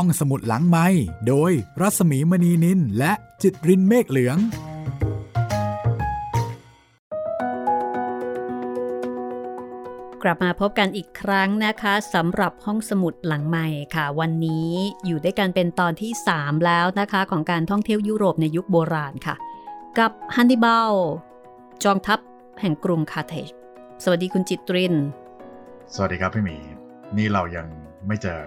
[0.00, 0.86] ห้องสมุดหลังไม้
[1.28, 4.38] โดยรัสมีมณีนินและจิตรินเมฆเหลือง
[10.22, 14.70] กลับมาพบกันอีกครั้งนะคะสำหรับห้องสมุดหลังใหม่ค่ะ วันนี้
[15.06, 19.34] อยู่ด้วยกันเป็นตอนที่ 3 แล้วนะคะ ของการท่องเที่ยวยุโรปในยุคโบราณค่ะ
[19.98, 20.92] กับฮันนิบาล
[21.84, 22.18] จองทัพ
[22.60, 23.52] แห่งกรุงคาเทจ
[24.02, 24.94] สวัสดีคุณจิตริน
[25.94, 26.56] สวัสดีครับพี่หมี
[27.16, 27.66] นี่เรายัง
[28.08, 28.40] ไม่เจอ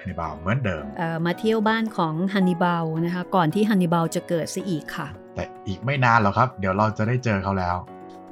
[0.00, 7.76] ฮันนิบาลเหมือนเดิมเอ่อมาเที่ยวบ้านของฮันนิบาลนะคะก่อนที่ฮันนิบาลจะเกิดซะอีกค่ะ แต่อีกไม่นานหรอกครับ เดี๋ยวเราจะได้เจอเขาแล้ว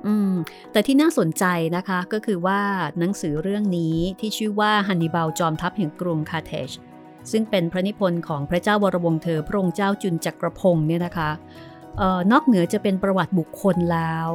[0.07, 0.35] อืม
[0.73, 1.45] แต่ที่น่าสนใจ
[1.77, 2.61] นะคะก็คือว่า
[2.99, 6.71] หนังสือเรื่องนี้ที่ชื่อว่าฮันนิบาลจอมทัพแห่งกรุงคาเทจ
[7.31, 11.31] ซึ่งเป็นพระนิพนธ์ของพระเจ้าวรวงศ์เธอพระองค์เจ้าจุนจักรพงศ์เนี่ยนะคะ
[11.99, 14.31] เอ่อนอกเหนือจะเป็นประวัติบุคคลแล้ว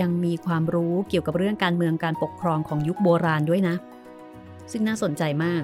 [0.00, 3.74] ยังมีความรู้เกี่ยวกับเรื่องการเมืองการปกครองของยุคโบราณด้วยนะ
[4.72, 5.62] ซึ่งน่าสนใจมาก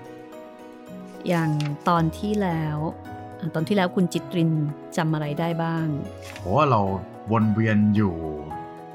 [1.29, 1.51] อย่าง
[1.89, 2.79] ตอนที่แล้ว
[3.41, 4.53] อะตอนที่แล้วคุณจิตริน
[4.97, 5.87] จำอะไรได้บ้าง
[6.41, 6.81] โหเรา
[7.33, 8.15] วนเวียนอยู่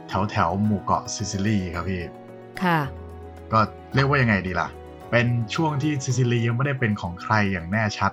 [0.07, 2.01] แถวแถวๆหมู่เกาะซิซิลีครับพี่
[2.63, 2.79] ค่ะ
[3.51, 3.59] ก็
[3.95, 4.67] เรียกว่ายังไงดีล่ะ
[5.11, 8.11] เป็นช่วงที่ซิซิลียังไม่ได้เป็นของใครอย่างแน่ชัด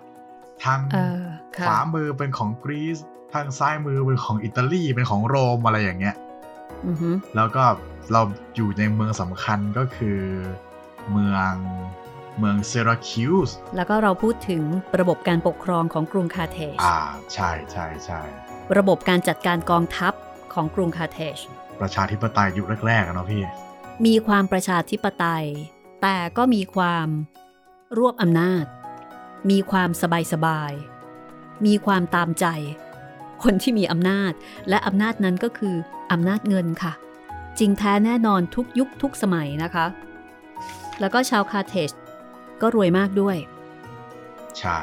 [0.65, 1.25] ทางเออ
[1.57, 2.99] ค่ะขวามือเป็นของกรีซ
[3.33, 6.17] ทางซ้ายมือเป็นของอิตาลี เป็นของโรมอะไรอย่างเงี้ย
[6.87, 7.63] อือฮึแล้วก็
[8.13, 8.23] เรา
[8.57, 10.19] อยู่ในเมืองสำคัญก็คือ
[11.13, 11.53] เมือง
[12.39, 14.63] เมืองเซราคิวส์แล้วก็เราพูดถึง
[15.01, 16.99] ระบบการปกครองของกรุงคาเทจอ่า
[17.35, 18.21] ใช่ใช่ใช่
[18.79, 20.13] ระบบการจัดการกองทัพ
[20.55, 21.37] ของกรุงคาเทจ
[21.81, 23.45] ประชาธิปไตยยุคแรกๆอะเนาะพี่
[24.07, 25.47] มีความประชาธิปไตย
[26.03, 27.09] แต่ก็มีความ
[27.99, 28.65] รวบอำนาจ
[29.51, 32.47] มีความสบายสบายๆมีความตามใจ
[33.43, 34.33] คนที่มีอำนาจ
[34.69, 35.75] และอำนาจนั้นก็คือ
[36.13, 36.93] อำนาจเงินค่ะ
[37.59, 39.87] จริงแท้แน่นอนทุกยุคทุกสมัยนะคะ
[41.01, 41.91] แล้วก็ชาวคาเทจ
[42.63, 43.37] ก็รวยมากด้วย
[44.59, 44.79] ใช่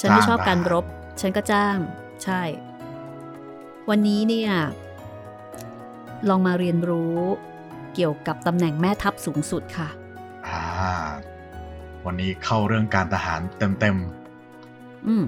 [0.00, 0.84] ฉันไม่จ้างชอบการทหารรบ
[1.20, 1.76] ฉันก็จ้าง
[2.24, 2.42] ใช่
[3.90, 4.50] วันนี้เนี่ย
[6.28, 7.18] ลองมาเรียนรู้
[7.94, 9.88] เกี่ยวกับตำแหน่งแม่ทัพสูงสุดค่ะ
[10.46, 10.62] อ่า
[12.06, 13.96] วันนี้เข้าเรื่องการทหารเต็ม
[15.06, 15.24] อืม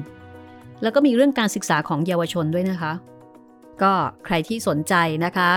[0.83, 2.93] แล้วก็มีเรื่องการศึกษาของเยาวชนด้วยนะคะ
[3.83, 3.93] ก็
[4.25, 5.51] ใครที่สนใจนะคะ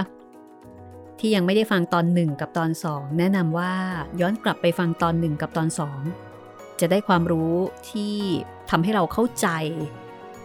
[1.20, 3.74] ที่ยังไม่ได้ฟังตอนหนึ่งกับตอนสองแนะนำว่า
[4.22, 6.00] ย้อนกลับไปฟังตอนหนึ่งกับตอนสอง
[6.80, 7.54] จะได้ความรู้
[7.90, 8.16] ที่
[8.70, 9.48] ทำให้เราเข้าใจ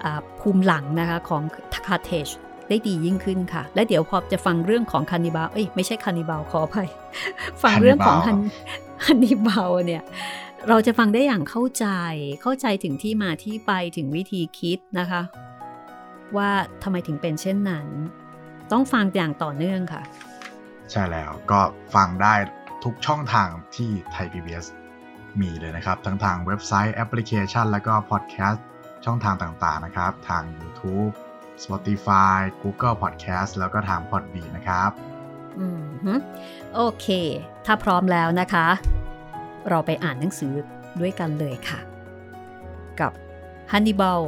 [0.05, 1.43] อ่าภูมิหลังนะคะของ
[1.87, 2.29] คาเทจ
[2.69, 6.89] ได้ดียิ่งขึ้นค่ะ และเดี๋ยวพอจะฟังเรื่องของคานิบาลเอ้ยไม่ใช่คานิบาลขออภัย
[7.63, 8.39] ฟังเรื่องของฮัน
[9.05, 10.03] ฮันนิบาลเนี่ย
[10.69, 11.87] เราจะฟังได้อย่างเข้าใจ
[12.43, 15.23] เข้าใจถึงที่มาที่ไปถึงวิธีคิดนะคะ
[16.37, 16.51] ว่า
[16.83, 17.87] ทำไมถึงเป็นเช่นนั้น
[18.73, 20.28] ต้องฟังอย่างต่อเนื่องค่ะๆ
[20.93, 21.61] ใช่แล้วก็
[21.95, 22.35] ฟังได้
[22.85, 24.67] ทุกช่องทางที่ไทย PBS
[25.41, 28.65] มีเลยนะครับ ทั้งทางเว็บไซต์แอปพลิเคชัน แล้วก็พอดแคสต์
[29.05, 31.13] ช่องทางต่างๆนะครับ ทาง YouTube
[31.63, 34.91] Spotify Google Podcast แล้วก็ทาง Podbean นะครับ
[35.59, 36.19] อืม
[36.75, 37.07] โอเค
[37.67, 38.67] ถ้าพร้อมแล้วนะคะ
[39.69, 40.53] เราไปอ่านหนังสือ
[41.01, 41.81] ด้วยกันเลยค่ะ
[43.01, 43.13] กับ
[43.71, 44.23] ฮันนิบาล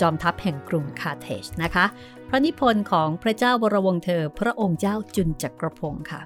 [0.00, 1.84] จอมทัพแห่งกรุงคาเทจนะคะ
[2.32, 6.20] พระนิพนธ์ของพระเจ้าวรวงเธอ พระองค์เจ้าจุนจักรพงศ์ค่ะ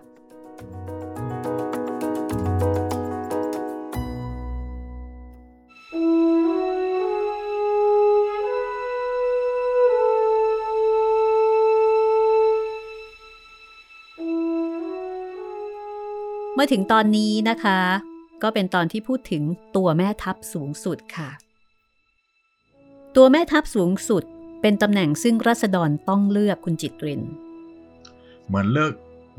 [16.55, 17.79] เมื่อถึงตอนนี้นะคะ
[18.43, 19.43] ก็เป็นตอนที่พูดถึง
[19.77, 21.31] ตัวแม่ทัพสูงสุดค่ะ
[23.17, 24.25] ตัวแม่ทัพสูงสุด
[24.67, 27.23] เป็นตำแหน่งซึ่งรัษฎรต้องเลือกคุณจิตริน
[28.47, 28.93] เหมือนเลือก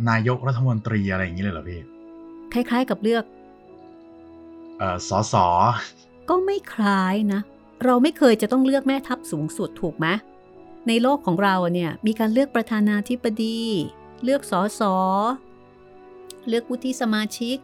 [0.09, 1.81] นายกรัฐมนตรีอะไรอย่างนี้เลยเหรอพี่
[2.53, 3.23] คล้ายๆกับเลือก
[4.77, 5.47] เอ่อสอสอ
[6.29, 7.41] ก็ไม่คล้ายนะ
[7.85, 10.07] เราไม่เคยจะต้องเลือกแม่ทัพสูงสุดถูกไหม
[10.87, 13.61] ในโลกของเราเนี่ยมีการเลือกประธานาธิบดี
[14.23, 14.95] เลือกสอสอ
[16.47, 17.57] เลือกวุฒิสมาชิก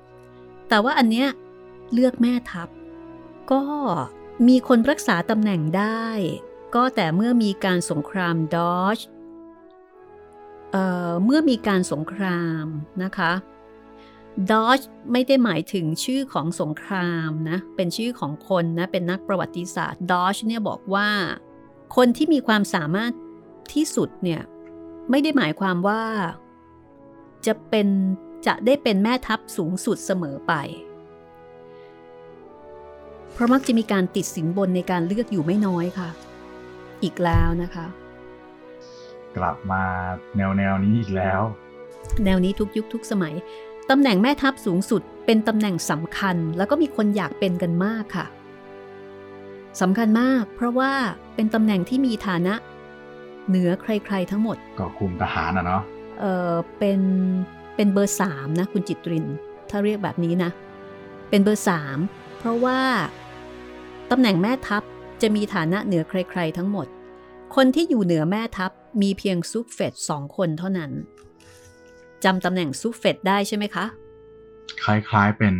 [0.69, 1.27] แต่ว่าอันเนี้ย
[1.93, 2.69] เลือกแม่ทัพ
[3.51, 3.61] ก็
[4.47, 6.05] มีคนรักษาตำแหน่งได้
[6.75, 8.99] ก็แต่เมื่อมีการสงครามดอช
[10.71, 12.65] เอ่อเมื่อมีการสงคราม
[13.03, 13.31] นะคะ
[14.51, 14.79] ดอช
[15.11, 21.09] ไม่ได้หมายถึงชื่อของสงครามนะ เป็นชื่อของคนนะ เป็นนักประวัติศาสตร์ดอชเนี่ยบอกว่า
[21.95, 23.11] คนที่มีความสามารถ
[23.73, 24.41] ที่สุดเนี่ย
[25.09, 26.03] ไม่ได้หมายความว่า
[27.45, 27.87] จะเป็น
[28.47, 30.53] จะได้เป็นแม่ทัพสูงสุดเสมอไป
[33.33, 36.09] เพราะมักจะมีการติดสินบนในการเลือกอยู่ไม่น้อยค่ะ
[37.03, 37.85] อีกแล้วนะคะ
[39.37, 39.83] กลับมา
[40.37, 41.41] แนวแนวๆนี้อีกแล้ว
[42.23, 43.35] แนวนี้ทุกยุคทุกสมัย
[43.89, 48.25] ตำแหน่งแม่ทัพสูงสุดเป็นตำแหน่งสำคัญ แล้วก็มีคนอยากเป็นกันมากค่ะ
[49.81, 50.91] สำคัญมาก เพราะว่า
[51.35, 52.53] เป็นตำแหน่งที่มีฐานะ
[53.47, 55.81] เหนือใครๆทั้งหมด ก็คุมทหารอะเนาะ
[56.19, 57.01] เออเป็น
[57.75, 59.25] เป็นเบอร์สามนะคุณจิตริน
[59.69, 60.51] ถ้าเรียกแบบนี้นะ
[61.29, 61.97] เป็นเบอร์สาม
[62.39, 62.79] เพราะว่า
[64.11, 64.83] ตำแหน่งแม่ทัพ
[65.21, 66.87] จะมีฐานะเหนือใครๆทั้งหมด
[67.55, 68.71] คนที่อยู่เหนือแม่ทัพ
[69.01, 70.91] มีเพียงซุปเฟตสองคนเท่านั้น
[72.23, 73.85] จำตำแหน่งซุปเฟตได้ใช่ไหมคะ
[74.83, 75.55] คล้ายๆเป็น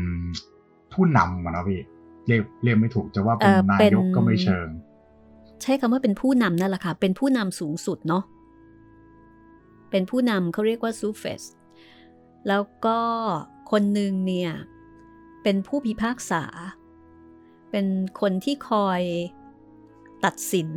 [0.94, 1.82] ผู้นำอะเนาะพี่
[2.28, 4.68] เรียกเรียกไม่ถูกจะว่าเป็นเอ่อเป็นนายกก็ไม่เชิง
[5.62, 8.24] ใช้คำว่าเป็นผู้นำนั่นแหละค่ะ เป็นผู้นำสูงสุดเนาะ
[9.92, 11.44] เป็นผู้นำเขาเรียกว่าซูเฟส
[12.48, 13.00] แล้วก็
[13.72, 14.52] คนหนึ่งเนี่ย
[15.44, 16.44] เป็นผู้พิพากษา
[17.72, 17.86] เป็น
[18.22, 19.02] คนที่คอย
[20.26, 20.70] ตัดสิน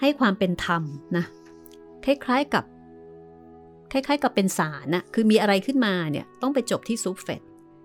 [0.00, 0.82] ให้ความเป็นธรรม
[1.16, 1.24] นะ
[2.04, 2.64] คล้ายๆกับ
[3.92, 7.40] คล้าย ๆ กับเป็นศาลนะคือมีอะไรขึ้นมาเนี่ยต้องไปจบที่ซูเฟส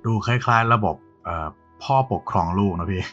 [0.05, 1.47] ดูคล้ายๆ ระบบเอ่อ
[1.83, 3.03] พ่อปกครองลูกนะพี่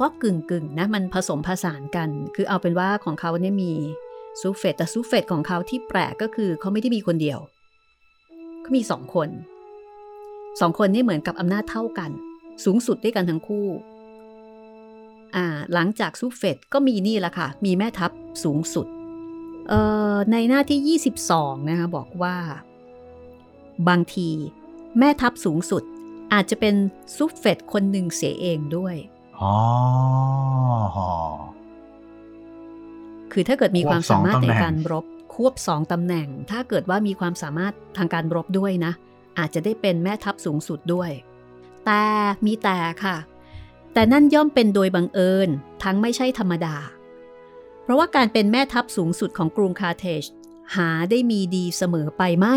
[0.00, 3.72] ก็กึ่งกึ่งๆนะมันผสมผสานกัน คือเอาเป็นว่าของเขาเนี่ยมี
[4.40, 7.38] ซูเฟตแต่ซูเฟตของเขาที่แปลกก็คือเขาไม่ได้มีคนเดียว
[8.62, 9.28] เขามีสองคน
[10.60, 12.10] สองคนนี่เหมือนกับอำนาจเท่ากัน
[12.64, 13.97] สูงสุดด้วยกันทั้งคู่อ่า
[15.72, 18.10] หลังจากซูเฟตก็มีนี่แหละค่ะ มีแม่ทัพ
[18.44, 18.86] สูงสุด
[19.68, 19.80] เอ่
[20.12, 20.98] อในหน้าที่
[21.28, 22.36] 22 นะคะบอกว่า
[23.88, 24.28] บางที
[24.98, 25.82] แม่ทัพสูงสุด
[26.32, 26.74] อาจจะเป็น
[27.16, 28.96] ซูเฟตคนหนึ่งเสียเองด้วย
[29.40, 29.54] อ๋อ
[33.32, 35.04] คือถ้าเกิดมีความสามารถควบสองตำในแหน่งการรบ
[35.34, 38.92] ควบสองตำแหน่ง ถ้าเกิดว่ามีความสามารถทางการรบด้วยนะ
[39.38, 41.10] อาจจะได้เป็นแม่ทัพสูงสุดด้วย
[41.86, 42.02] แต่
[42.46, 43.16] มีแต่ค่ะ
[43.92, 45.48] แต่นั่นย่อมเป็นโดยบังเอิญ
[45.82, 46.76] ทั้งไม่ใช่ธรรมดา
[47.82, 50.24] เพราะว่าการเป็นแม่ทัพสูงสุดของกรุงคาร์เทจ
[50.76, 52.56] หาได้มีดีเสมอไปไม่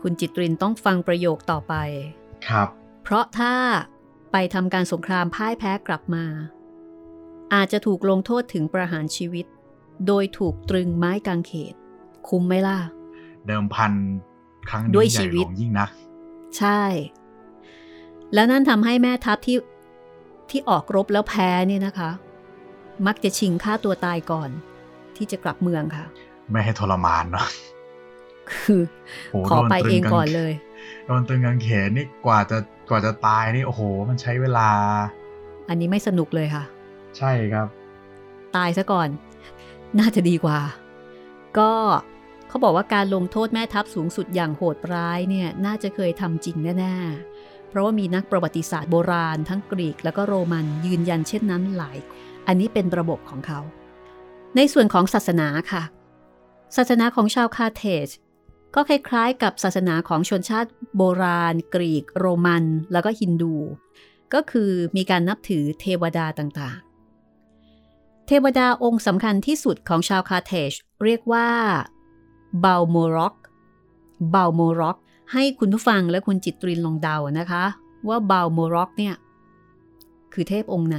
[0.00, 1.74] คุณจิตรินต้องฟังประโยคต่อไป
[2.48, 2.68] ครับ
[3.02, 3.54] เพราะถ้า
[4.32, 6.24] ไปทำการสงครามพ่ายแพ้กลับมา
[7.54, 9.46] อาจจะถูกลงโทษถึงประหารชีวิต
[10.06, 11.74] โดยถูกตรึงไม้กางเขน
[12.28, 12.78] คุ้มไหมล่ะ
[13.46, 13.92] เดิมพัน
[14.68, 15.88] ครั้งนี้ด้วยใหชีญ่วิหตลวงยิ่งนะ
[16.58, 16.82] ใช่
[18.34, 19.56] แล้วนั่นทำให้แม่ทัพที่
[20.52, 22.10] ที่ออกรบแล้วแพ้เนี่ยนะคะ
[23.06, 24.50] มักจะชิงฆ่าตัวตายก่อน
[25.16, 26.06] ที่จะกลับเมืองค่ะ
[26.50, 27.46] ไม่ให้ทรมานเนาะ
[28.52, 28.82] คือ
[29.32, 30.52] โอ้ขอโดนไปตรึเองกางก่อนเลย
[31.06, 32.58] โดนตึงกางเขนนี่กว่าจะ
[32.90, 34.68] กว่าจะตายนี่โอ้โห มันใช้เวลา
[35.68, 36.64] อันนี้ไม่สนุกเลยค่ะ
[37.18, 37.66] ใช่ครับ
[38.56, 39.08] ตายซะก่อน
[40.00, 40.58] น่าจะดีกว่า
[41.58, 41.72] ก็
[42.48, 47.31] เขาบอกว่าการลงโทษแม่ทัพสูงสุดอย่างโหดร้ายเนี่ย น่าจะเคยทำจริงแน่ๆ
[47.72, 51.98] เพราะว่ามีนักประวัติศาสตร์โบราณ ทั้งกรีกแล้วก็โรมันยืนยันเช่นนั้นหลาย
[52.46, 53.60] อันนี้เป็นระบบของเขา
[54.56, 55.82] ในส่วนของศาสนาค่ะ
[56.76, 58.08] ศาสนาของชาวคาเทจ
[58.74, 63.54] ก็คล้ายๆ กับศาสนาของชนชาติโบราณ กรีก โรมัน แล้วก็ฮินดู
[64.34, 70.72] ก็คือมีการนับถือเทวดาต่างๆ เทวดาองค์สำคัญที่สุดของชาวคาร์เทจ
[71.04, 71.48] เรียกว่า
[72.60, 73.34] เบาโมร็อก
[74.30, 74.98] เบาโมร็อก
[75.32, 77.64] ให้คุณผู้ฟังและคุณจิตรินลองเดานะคะ
[78.08, 79.14] ว่าเบาโมร็อกเนี่ย
[80.32, 80.98] คือเทพองค์ไหน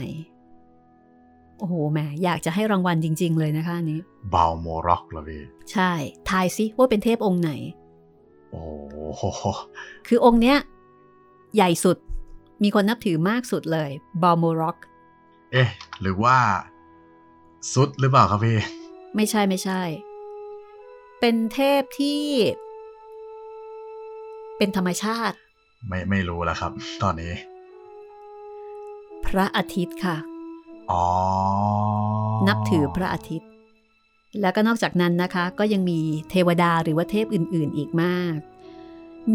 [1.59, 3.99] โอ้โหแหมอยากจะให้รางวัลจริง ๆ เลยนะคะอันนี้
[4.31, 5.91] เบาโมร็อกเหรอพี่ใช่
[6.29, 7.51] ทายซิว่าเป็นเทพองค์ไหน
[8.51, 8.63] โอ้
[9.15, 9.23] โห
[10.07, 10.57] คือองค์เนี้ย
[11.55, 11.97] ใหญ่สุด
[12.63, 13.89] มีคนนับถือมากสุดเลย
[14.23, 14.77] บ l ลโมร็อก
[15.51, 15.69] เอ๊ะ
[16.01, 16.37] หรือว่า
[17.73, 18.57] ซุดหรือเปล่าครับพี่
[19.15, 19.81] ไม่ใช่ไม่ใช่
[21.19, 22.23] เป็นเทพที่
[24.63, 25.37] เป็นธรรมชาติ
[25.87, 26.71] ไม่ไม่รู้แล้วครับ
[27.03, 27.33] ตอนนี้
[29.25, 30.17] พระอาทิตย์ค่ะ
[30.91, 31.05] อ๋อ
[32.47, 33.49] นับถือพระอาทิตย์
[34.41, 38.35] แล้วก็นอกจากนั้นนะคะ ก็ยังมีเทวดาหรือว่าเทพอื่น ๆ อีกมาก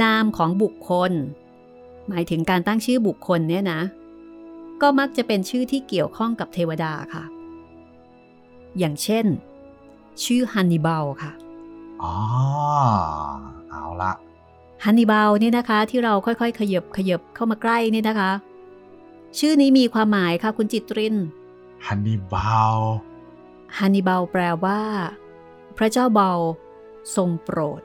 [0.02, 1.12] นามของบุคคล
[2.08, 3.80] หมายถึงการตั้งชื่อบุคคลเนี่ยนะ
[4.82, 7.24] ก็มักจะเป็นชื่อที่เกี่ยวข้องกับเทวดาค่ะ
[8.78, 9.26] อย่างเช่น
[10.24, 11.32] ชื่อฮันนิบาลค่ะ
[12.02, 12.14] อ๋อ
[13.70, 14.12] เอาละ
[14.84, 18.30] ฮันนิบาลเนี่ยนะคะที่เราค่อยๆ ขยบขยบเข้ามาใกล้เนี่ยนะคะ
[19.38, 21.16] ชื่อนี้มีความหมายค่ะคุณจิตริน
[21.86, 22.80] ฮันนีบาล
[23.78, 24.80] ฮันนิบาลแปลว่า
[25.78, 26.32] พระเจ้าเบา
[27.16, 27.82] ทรงโปรด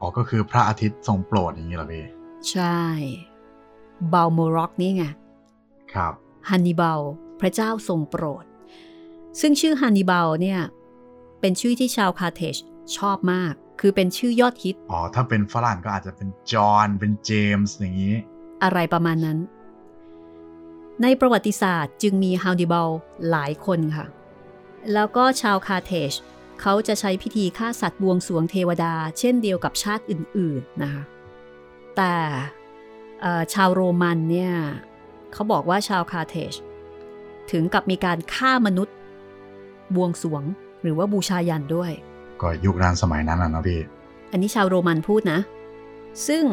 [0.00, 2.04] อ๋อก็คือพระอาทิตย์ทรงโปรดอย่างนี้เหรอพี่
[2.50, 2.80] ใช่
[4.10, 5.04] เบาโมร็อกนี่ไง
[5.92, 6.12] ครับ
[6.48, 7.00] ฮันนิบาล
[7.40, 8.44] พระเจ้าทรงโปรด
[9.40, 10.60] ซึ่งชื่อฮันนิบาลเนี่ย
[11.40, 12.56] เป็นชื่อที่ชาวคาร์เทจ
[12.96, 18.16] ชอบมาก คือเป็นชื่อยอดฮิต อ๋อ ถ้าเป็นฝรั่งก็อาจจะเป็นจอห์น เป็นเจมส์อย่างนี้
[18.64, 19.38] อะไรประมาณนั้น
[21.02, 22.88] ในประวัติศาสตร์จึงมีฮันนิบาล
[23.30, 24.06] หลายคนค่ะ
[24.92, 26.12] แล้วก็ชาวคาร์เทจ
[26.60, 31.02] เขาจะใช้พิธีฆ่าสัตว์บวงสรวงเทวดา เช่นเดียวกับชาติอื่น ๆ นะคะ
[31.96, 32.14] แต่
[33.20, 34.52] เอ่อชาวโรมันเนี่ย
[35.32, 36.52] เขาบอกว่าชาวคาร์เทจ
[37.50, 38.94] ถึงกับมีการฆ่ามนุษย์
[39.94, 40.42] บวงสรวง
[40.82, 41.92] หรือว่าบูชายัญด้วย
[42.44, 43.80] ก็ยุคนั้นสมัยนั้นอะนะพี่
[44.32, 45.40] อันนี้ชาวโรมันพูดนะ
[46.28, 46.44] ซึ่ง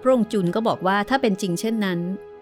[0.00, 1.98] พระองค์จุนก็บอกว่าถ้าเป็นจริงเช่นนั้น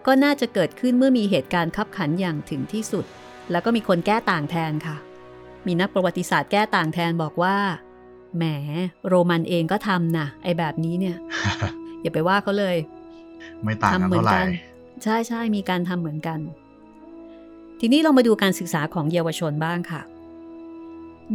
[0.07, 3.05] ก็น่าจะเกิดขึ้นเมื่อมีเหตุการณ์คับขันอย่างถึงที่สุด
[3.51, 4.97] แล้วก็มีคนแก้ต่างแทนค่ะ
[5.67, 7.55] มีนักประวัติศาสตร์แก้ต่างแทนบอกว่า
[8.37, 8.43] แหม
[9.07, 11.17] โรมันเองก็ทำนะไอ้แบบนี้เนี่ย
[12.01, 12.75] อย่าไปว่าเขาเลย
[13.63, 14.41] ไม่ต่างกันทำเหมืเท่าไหร่
[15.03, 16.39] ใช่ใช่มีการทำเหมือนกัน
[17.79, 20.01] ทีนี้เรามาดูการศึกษาของเยาวชนบ้างค่ะ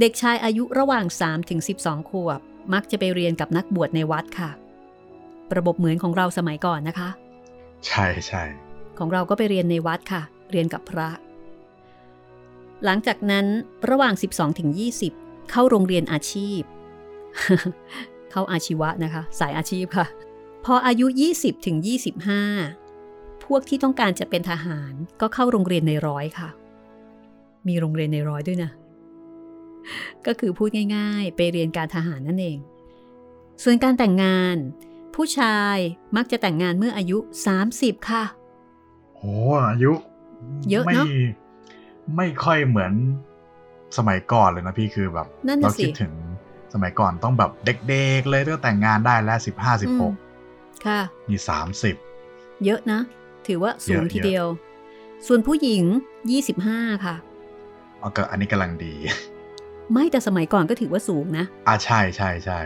[0.00, 2.40] เด็กชายอายุระหว่าง 3 ถึง 12 ขวบ
[2.72, 4.50] มักจะไปเรียนกับนักบวชในวัดค่ะ
[5.56, 7.08] ระบบเหมือนของเราสมัยก่อนนะคะ
[7.86, 8.42] ใช่ใช่
[8.98, 11.08] ของเราก็ไปเรียนในวัดค่ะ เรียนกับพระ
[12.84, 13.46] หลังจากนั้น
[13.90, 14.70] ระหว่าง 12 ถึง
[15.10, 16.60] 20 เข้าโรงเรียนอาชีพ
[18.30, 20.06] เข้าอาชีวะนะคะ สายอาชีพค่ะ
[20.64, 21.06] พออายุ
[21.36, 21.76] 20 ถึง
[22.60, 26.48] 25 พวกที่ต้องการจะเป็นทหารก็เข้าโรงเรียนในร้อยค่ะ
[27.68, 28.70] มีโรงเรียนในร้อยด้วยนะ
[30.26, 32.58] ก็คือพูดง่าย ๆ ไปเรียนการทหารนั่นเอง
[33.62, 34.56] ส่วนการแต่งงาน
[35.14, 35.76] ผู้ชาย
[36.16, 37.18] มักจะแต่งงานเมื่ออายุ
[37.62, 38.24] 30 ค่ะ
[39.16, 39.22] โห
[39.70, 39.92] อายุ
[40.70, 41.06] เยอะไม่เนอะ
[42.16, 42.92] ไม่ค่อยเหมือน
[43.96, 46.12] สมัยก่อนเลยนะพี่คือแบบนั่นน่ะเราคิดสิถึง
[46.74, 50.14] สมัยก่อนต้องแบบเด็กๆ เลยก็แต่งงานได้แล้วสิบห้าสิบหก
[50.86, 51.96] ค่ะ มีสามสิบ
[52.64, 53.00] เยอะนะ
[53.46, 54.46] ถือว่าสูงเยอะทีเดียว
[55.26, 55.84] ส่วนผู้หญิง
[56.44, 57.16] 25ค่ะ
[58.00, 58.94] อ๋อก็อันนี้กำลังดี
[59.92, 62.60] ไม่แต่สมัยก่อนก็ถือว่าสูงนะ อ่าใช่ใช่ใช่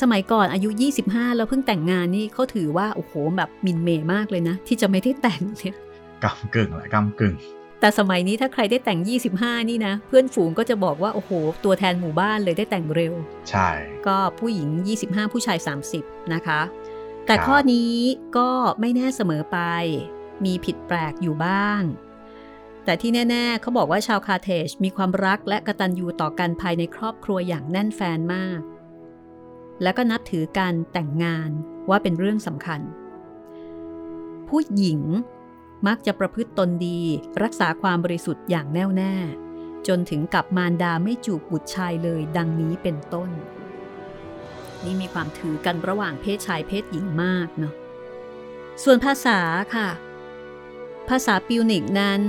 [0.00, 0.68] สมัยก่อนอายุ
[1.02, 5.76] 25 แล้วเพิ่งแต่งงานนี่เขาถือว่า โอ้โหแบบมินเมย์มากเลยนะ ที่จะไม่ได้แต่งเนี่ย
[6.24, 7.34] กำกึ่งแหละกำกึ่ง
[7.80, 9.00] แต่สมัยนี้ถ้าใครได้แต่ง
[9.34, 11.30] 25 นี่นะ เพื่อนฝูงก็จะบอกว่า โอ้โห
[11.64, 13.14] ตัวแทนหมู่บ้านเลยได้แต่งเร็ว
[13.50, 13.68] ใช่
[14.06, 14.68] ก็ผู้หญิง
[15.02, 15.58] 25 ผู้ชาย
[15.94, 16.60] 30 นะคะ
[17.26, 17.94] แต่ครับข้อนี้
[18.36, 19.58] ก็ไม่แน่เสมอไป
[20.44, 21.80] มีผิดแปลกอยู่บ้าง
[22.84, 28.60] แต่ที่แน่ ๆ เขาบอกว่าชาวคาเทจมีความรักและกตัญญูต่อกันภายในครอบครัวอย่างแน่นแฟนมาก
[29.82, 31.50] แล้วก็นับถือการแต่งงาน
[31.88, 32.80] ว่าเป็นเรื่องสำคัญ
[34.48, 35.00] ผู้หญิง
[35.86, 37.00] มักจะประพฤติตนดี
[37.42, 39.14] รักษาความบริสุทธิ์อย่างแน่วแน่
[39.88, 43.30] จนถึงกับมารดาไม่จูบบุตรชายเลยดังนี้เป็นต้น
[44.84, 47.74] นี่มีความถือกันระหว่างเพศชายเพศหญิงมากเนาะ
[48.82, 49.40] ส่วนภาษา
[49.74, 49.88] ค่ะ
[51.08, 52.22] ภาษาปิวนิกนั้น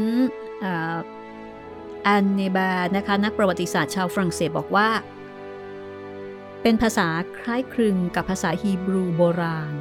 [2.07, 4.89] อันเนบานะคะนักประวัติศาสตร์ชาวฝรั่งเศสบอกว่า
[6.61, 9.75] เป็นภาษาคล้ายคลึงกับภาษาฮีบรูโบราณ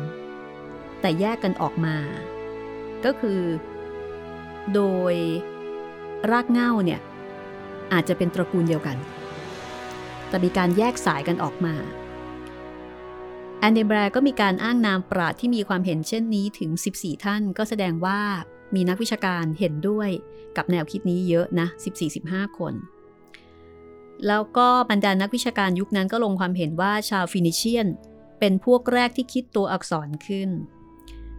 [1.01, 1.97] แต่แยกกันออกมา
[3.05, 3.41] ก็คือ
[4.75, 4.81] โด
[5.13, 5.15] ย
[6.31, 7.01] รากเง้าเนี่ย
[7.93, 8.97] อาจจะเป็นตระกูลเดียวกัน
[10.29, 11.75] แต่มีการแยกสายกันออกมา
[13.59, 18.21] แอนเดแบรก็มีการอ้างนามปราดที่มีความเห็นเช่นนี้ถึง 14 ท่านก็แสดงว่า
[18.75, 20.09] มีนักวิชาการเห็นด้วย
[20.57, 21.67] กับแนวคิดนี้เยอะนะ
[22.13, 22.75] 14-15 คน
[24.27, 27.89] แล้วก็บรรดานักวิชาการยุคนั้นก็ลงความเห็นว่าชาวฟินิเชียน
[28.39, 30.51] เป็นพวกแรกที่คิดตัวอักษรขึ้น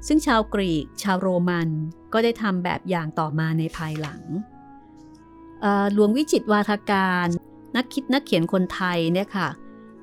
[0.08, 1.70] ซึ่งชาวกรีก ชาวโรมัน
[2.14, 4.22] ก็ได้ทำแบบอย่างต่อมาในภายหลัง
[5.94, 7.28] หลวงวิจิตวาทการ
[7.76, 9.50] นักคิดนักเขียนคนไทยเนี่ยค่ะ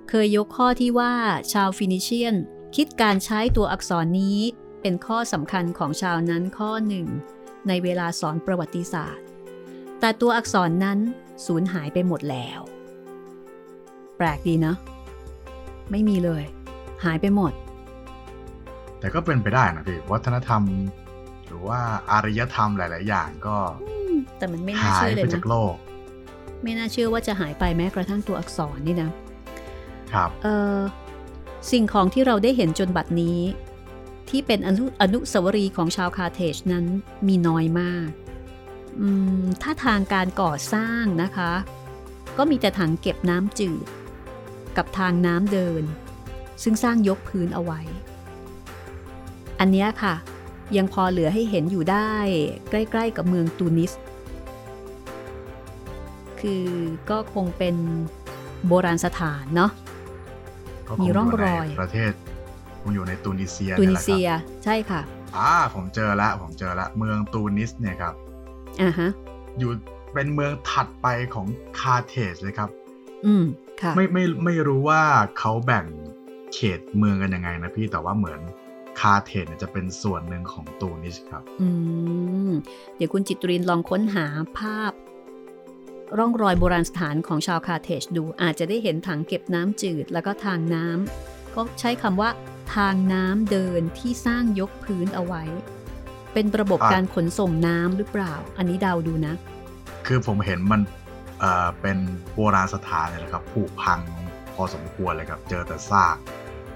[0.08, 1.12] เคยยกข้อที่ว่า
[1.52, 2.34] ชาวฟินิเชียน
[2.76, 4.38] คิดการใช้ตัวอักษรนี้
[4.82, 7.06] เป็นข้อสำคัญของชาวนั้นข้อหนึ่ง
[7.68, 9.24] ในเวลาสอนประวัติศาสตร์
[10.00, 10.98] แต่ตัวอักษรนั้น
[11.46, 12.60] สูญหายไปหมดแล้ว
[14.16, 14.76] แปลกดีเนาะ
[15.90, 16.44] ไม่มีเลย
[17.04, 17.52] หายไปหมด
[19.00, 20.62] แต่ก็เป็นไปได้นะพี่ วัฒนธรรม
[21.46, 23.56] หรือว่าอารยธรรมหลาย ๆ อย่างก็
[24.38, 25.74] แต่มันไม่น่าหายเชื่อเลยนะหายไปจากโลก
[26.62, 29.10] ไม่น่าเชื่อว่าจะหายไปแม้กระทั่งตัวอักษรนี่นะ
[30.12, 30.78] ครับ เออ
[31.70, 33.38] สิ่งของที่เราได้เห็นจนบัดนี้
[34.30, 36.84] ที่เป็นอนุอนุสาวรีย์ของชาวคาร์เทจนั้น
[37.26, 38.08] มีน้อยมาก
[39.00, 39.08] อื
[39.40, 41.52] มถ้าทางการก่อสร้างนะคะ
[42.38, 43.86] ก็มีแต่ถังเก็บน้ำจืด
[44.76, 45.84] กับทางน้ำเดิน
[46.62, 47.80] ซึ่งสร้างยกพื้นเอาไว้
[49.60, 50.14] อันเนี้ยค่ะ
[50.76, 52.12] ยังพอเหลือให้เห็นอยู่ได้
[52.70, 53.92] ใกล้ ๆ กับเมืองตูนิส
[56.40, 56.66] คือ
[57.10, 57.76] ก็คงเป็น
[58.66, 59.70] โบราณสถานเนาะ
[60.88, 62.12] ก็คมีร่องรอยในประเทศ
[62.82, 65.00] คงอยู่ในตูนิเซียตูนี่นิแหละคเซียรับใช่ค่ะ
[65.36, 68.14] อ่าผมเจอละผมเจอละเมืองตูนิสเนี่ยครับ
[68.82, 69.10] อ่าฮะ
[69.58, 69.70] อยู่
[70.12, 71.46] เป็นเมืองถัดไปของ
[71.78, 72.70] คาร์เทจเลยครับ
[73.26, 73.44] อืม
[73.82, 75.02] ค่ะไม่ไม่ไม่รู้ว่า
[75.38, 75.86] เขาแบ่ง
[76.54, 78.40] เขตเมืองกันยังไงนะพี่แต่ว่าเหมือน
[79.00, 81.68] คาร์เทจเนี่ยจะเป็นส่วนหนึ่งของตูนิสครับ อื
[82.48, 82.50] ม
[82.96, 84.26] เดี๋ยวคุณจิตรินลองค้นหา
[84.58, 84.92] ภาพ
[86.18, 92.30] ร่องรอยโบราณสถานของชาวคาร์เทจดูอาจจะได้เห็นถังเก็บน้ำจืดแล้วก็ทางน้ำ ก็ใช้คำว่า
[92.74, 95.42] ทางน้ำเดินที่สร้างยกพื้นเอาไว้
[96.32, 99.34] เป็นระบบอะการขนส่งน้ำหรือเปล่า อันนี้เดาดูนะ
[100.06, 100.80] คือผมเห็นมัน
[101.40, 101.98] เอ่อเป็น
[102.34, 104.00] โบราณสถานเนี่ยแหละครับผุพัง
[104.54, 106.16] พอสมควรเลยครับ เจอแต่ซาก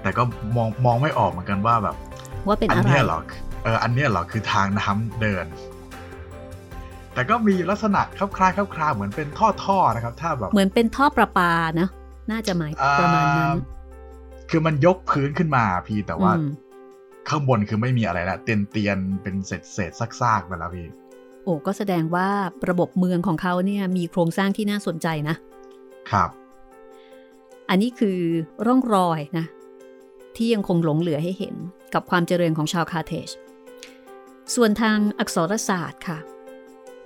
[0.01, 0.23] แต่ก็
[0.55, 1.95] มองมองไม่ออกเหมือนกันว่าแบบ
[2.47, 3.19] ว่าเป็นอัอะไรเนี้ยเหรอ
[3.63, 5.45] เอออันเนี้ยเหรอคือทางน้ำเดิน
[7.13, 9.27] แต่ก็มีลักษณะคล้ายๆคล้ายๆเหมือนเป็น
[9.65, 11.87] ท่อๆนะครับ ถ้าแบบเหมือนเป็นท่อประปานะ
[12.31, 13.55] น่าจะหมายประมาณนั้นอ่
[14.49, 16.51] คือมันยกพื้นขึ้นมาพี่แต่ว่าอืม
[17.29, 20.87] ข้างบนคือไม่มีอะไรแล้วเตียนเตียนๆเป็นเศษเศษๆซากๆไปแล้วพี่
[21.43, 22.29] โอ้ก็แสดงว่า
[22.69, 25.35] ระบบเมืองของเขาเนี่ยมีโครงสร้างที่น่าสนใจนะ
[26.11, 26.29] ครับ
[27.69, 28.19] อันนี้คือ
[28.67, 29.45] ร่องรอยนะ
[30.35, 31.55] ที่ยังคงหลงเหลือให้เห็น
[31.93, 33.29] กับความเจริญของชาวคาร์เทจ
[34.55, 36.19] ส่วนทางอักษรศาสตร์ค่ะ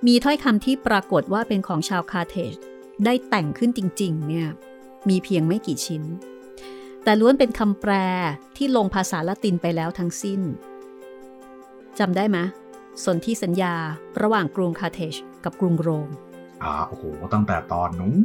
[0.06, 2.54] มีถ้อยคำที่ปรากฏว่าเป็นของชาวคาร์เทจ
[3.04, 4.48] ได้แต่งขึ้นจริง ๆ เนี่ย
[5.08, 6.02] มีเพียงไม่กี่ชิ้น
[7.04, 7.92] แต่ล้วนเป็นคำแปล
[8.56, 10.40] ที่ลงภาษาละตินไปแล้วทั้งสิ้น
[11.98, 12.38] จำได้ไหม
[13.04, 13.74] สนธิสัญญา
[14.22, 15.14] ระหว่างกรุงคาร์เทจ
[15.44, 16.08] กับกรุงโรม
[16.62, 18.16] อ่าโอ้โห ตั้งแต่ตอนนู้น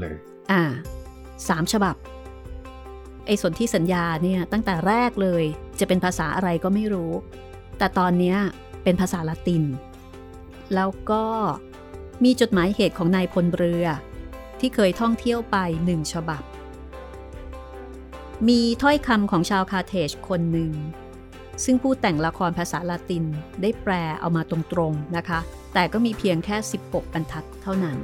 [0.00, 0.16] เลย
[0.52, 0.62] อ่า
[1.48, 1.96] สามฉบับ
[3.26, 5.44] ไอ้สนที่สัญญาเนี่ยตั้งแต่แรกเลย
[5.80, 7.12] จะเป็นภาษาอะไรก็ไม่รู้
[7.78, 8.36] แต่ตอนเนี้ย
[8.84, 9.64] เป็นภาษาละติน
[10.74, 11.24] แล้วก็
[12.24, 13.86] มีจดหมายเหตุของนายพลเรือ
[14.60, 16.42] ที่เคยท่องเที่ยวไปหนึ่งฉบับ
[18.48, 20.72] มีถ้อยคำของชาวคาร์เทจคนหนึ่ง
[21.64, 23.24] ซึ่งผู้แต่งละครภาษาละติน
[23.62, 25.40] ได้แปลเอามาตรงๆนะคะ
[25.74, 27.98] แต่ก็มีเพียงแค่ 16 บรรทัดเท่านั้น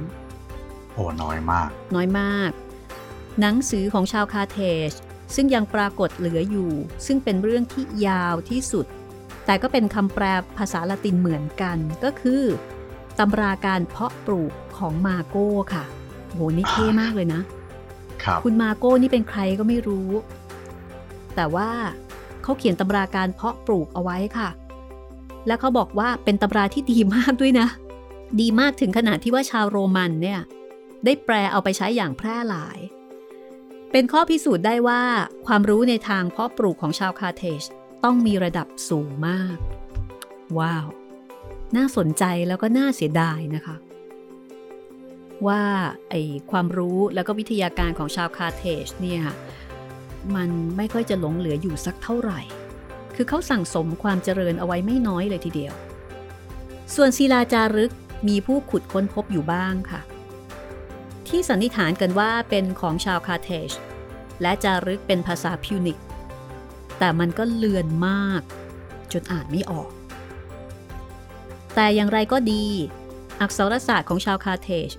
[0.93, 2.51] โอ้น้อยมมาก น้อยมาก
[3.39, 4.59] หนังสือของชาวคาร์เท
[4.89, 4.91] จ
[5.35, 6.71] ซึ่งยังปรากฏเหลืออยู่
[7.05, 8.85] ซึ่งเป็นเรื่องที่ยาวที่สุด
[9.45, 10.25] แต่ก็เป็นคำแปล
[10.57, 12.43] ภาษาละตินเหมือนกันก็คือ
[13.19, 15.83] ตำราการเพาะปลูกของมาโก้ค่ะ
[16.29, 17.41] โหนี่เท่มากเลยนะ
[18.23, 20.09] คคุณมาโก้นี่เป็นใครก็ไม่รู้
[21.35, 21.69] แต่ว่า
[22.43, 24.49] เขาเขียนตำราการเพาะปลูกเอาไว้ค่ะ
[25.47, 27.67] และเขาบอกว่าเป็นตำราที่ดีมากด้วยนะ
[28.39, 30.39] ดีมากถึงขนาดที่ว่าชาวโรมันเนี่ย
[31.05, 32.79] ได้แปลเอาไปใช้อย่างแพร่หลาย
[33.91, 35.01] เป็นข้อพิสูจน์ได้ว่า
[35.45, 37.63] ความรู้ในทางเพาะปลูกของชาวคาเทจ
[38.03, 39.57] ต้องมีระดับสูงมาก
[40.59, 40.87] ว้าว
[41.75, 43.75] น่าสนใจแล้วก็น่าเสียดายนะคะ
[45.47, 45.63] ว่า
[46.09, 46.15] ไอ
[46.51, 49.21] ความรู้แล้วก็วิทยาการของชาวคาร์เทจเนี่ย
[50.35, 52.41] มันไม่ค่อยจะหลงเหลืออยู่สักเท่าไหร่
[53.15, 55.73] คือเขาสั่งสมความเจริญเอาไว้ไม่น้อยเลยทีเดียว
[56.95, 57.91] ส่วนศิลาจารึก
[58.27, 60.01] มีผู้ขุดค้นพบอยู่บ้างค่ะ
[61.27, 63.69] ที่สันนิษฐานกันว่าเป็นของชาวคาเทจ
[64.41, 65.99] และจารึกเป็นภาษาพิวนิก
[66.99, 68.41] แต่มันก็เลือนมาก
[69.11, 69.89] จนอ่านไม่ออก
[71.75, 72.65] แต่อย่างไรก็ดี
[73.41, 74.89] อักษรศาสตร์ของชาวคาเทจ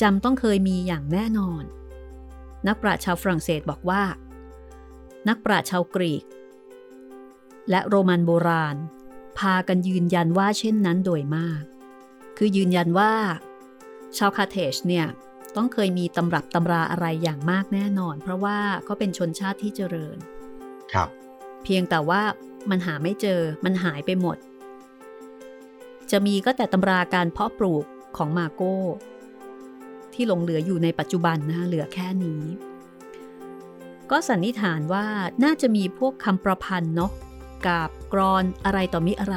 [0.00, 1.62] จำต้องเคยมีอย่างแน่นอน
[2.66, 4.02] นักปราชญ์ชาวฝรั่งเศสบอกว่า
[5.28, 6.24] นักปราชญ์ชาวกรีก
[7.70, 8.76] และโรมันโบราณ
[9.38, 11.62] พากันยืนยันว่าเช่นนั้นโดยมาก
[12.38, 13.12] คือยืนยันว่า
[14.16, 15.06] ชาวคาร์เทจเนี่ย
[15.56, 20.16] ต้องเคยมีตำรับตำราอะไรอย่างมากแน่นอน เพราะว่าเขาเป็นชนชาติที่เจริญ
[20.92, 21.08] ครับ
[21.64, 22.22] เพียงแต่ว่า
[22.70, 24.36] มันหาไม่เจอมันหายไปหมด
[26.10, 27.84] จะมีก็แต่ตำราการเพาะปลูก
[28.16, 28.76] ของมาโก้
[30.14, 32.42] ที่หลงเหลืออยู่ในปัจจุบันนะคะเหลือแค่นี้
[34.10, 35.06] ก็สันนิษฐานว่า
[35.44, 37.12] น่าจะมีพวกคำประพันธ์เนาะ
[37.66, 39.36] กาบกรอนอะไรต่อมิอะไร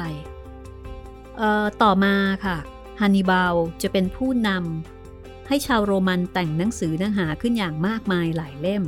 [1.36, 2.56] เอ่อต่อมาค่ะ
[3.00, 8.84] ฮันนิบาลจะเป็นผู้นำให้ชาวโรมันแต่งหนังสือเนื้อหาขึ้นอย่างมากมายหลายเล่ม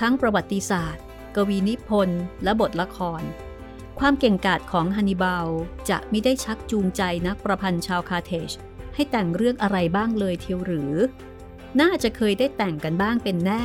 [0.00, 1.04] ทั้งประวัติศาสตร์
[1.36, 3.22] กวีนิพนธ์และบทละคร
[3.98, 5.46] ความเก่งกาจของฮันนิบาล
[5.88, 8.50] จะไมิได้ชักจูงใจนักประพันธ์ชาวคาเทจ
[8.98, 10.92] ให้แต่งเรื่องอะไรบ้างเลยเทียวหรือ
[11.80, 13.64] น่าจะเคยได้แต่งกันบ้างเป็นแน่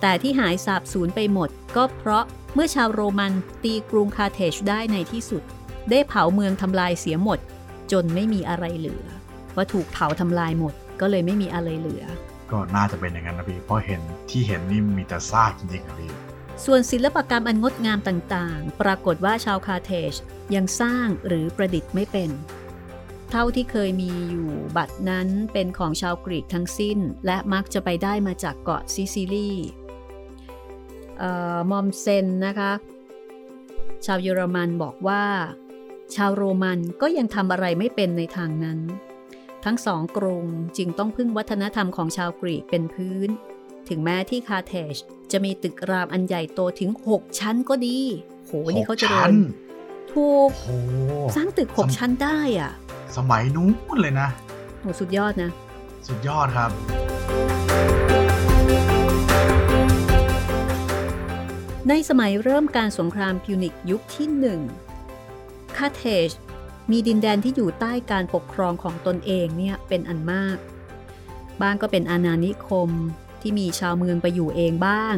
[0.00, 3.32] แต่ที่หายสาบสูญไปหมด ก็เพราะเมื่อชาวโรมัน
[3.64, 5.42] ตีกรุงคาร์เทจได้ในที่สุด
[5.90, 7.38] ได้เผาเมืองทำลายเสียหมด
[7.92, 9.04] จนไม่มีอะไรเหลือ
[9.56, 12.04] ว่าถูกเผาทำลายหมดก็เลยไม่มีอะไรเหลือ
[12.50, 14.00] ก็น่าจะเป็นอย่างนั้นนะพี่เพราะเห็น
[14.30, 16.12] ที่เห็นนี่มีแต่ซากจริงๆครับพี่
[16.64, 20.12] ส่วนศิลปกรรมอันงดงามต่างๆ ปรากฏว่าชาวคาร์เทจ
[20.54, 22.30] ยังสร้างหรือประดิษฐ์ไม่เป็น
[23.30, 29.50] เท่าที่เคยมีอยู่บ้างนั้นเป็นของชาวกรีกทั้งสิ้น และมักจะไปได้มาจากเกาะซิซิลี
[31.18, 32.72] เอ่อมอมเซนนะคะ
[34.06, 35.24] ชาวเยอรมันบอกว่า
[36.14, 38.78] ชาวโรมันก็ยังทำอะไรไม่เป็นในทางนั้น
[39.64, 43.28] ทั้งสองกรุงจึงต้องพึ่งวัฒนธรรมของชาวกรีกเป็นพื้น
[43.88, 44.94] ถึงแม้ที่คาร์เทจ
[45.32, 47.98] จะมีตึกรามอันใหญ่โตถึง 6 ชั้นก็ดี
[48.46, 49.34] โห นี่เขาเจะหกเริชั้ญน
[50.12, 50.76] ถูกโอ้
[51.36, 52.72] สร้างตึก 6 ชั้นได้อะ
[53.16, 54.28] สมัยนู้นเลยนะ
[54.80, 55.50] โหสุดยอดนะ
[56.08, 56.70] สุดยอดครับ
[61.88, 64.60] ในสมัยเริ่มการสงครามพิวนิกยุคที่หนึ่ง
[65.76, 66.30] คาร์เทจ
[66.90, 70.58] มีดินแดนที่อยู่ใต้การปกครองของตนเองเนี่ยเป็นอันมาก
[71.62, 72.90] บ้างก็เป็นอาณานิคม
[73.40, 75.16] ที่มีชาวเมืองไปอยู่เองบ้าง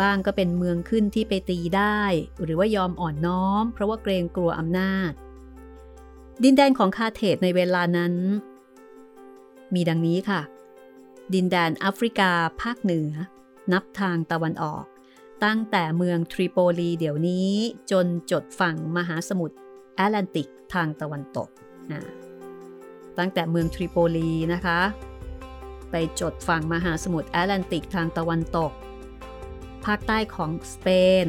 [0.00, 2.00] บ้างก็เป็นเมืองขึ้นที่ไปตีได้
[2.42, 5.10] หรือว่ายอมอ่อนน้อม เพราะว่าเกรงกลัวอำนาจ
[6.44, 8.14] ดินแดนของคาร์เทจในเวลานั้น
[9.74, 10.40] มีดังนี้ค่ะ
[11.34, 12.30] ดินแดนแอฟริกา
[12.62, 13.10] ภาคเหนือ
[13.72, 14.84] นับทางตะวันออก
[15.44, 17.50] ตั้งแต่เมืองทริโปลีเดี๋ยวนี้
[17.90, 19.56] จนจดฝั่งมหาสมุทร
[19.96, 21.48] แอตแลนติกทางตะวันตก
[21.92, 22.02] นะ
[23.18, 24.80] ตั้งแต่เมืองทริโปลีนะคะ
[25.90, 28.72] ไปจดฝั่งมหาสมุทรแอตแลนติกทางตะวันตก
[29.84, 30.88] ภาคใต้ของสเป
[31.24, 31.26] น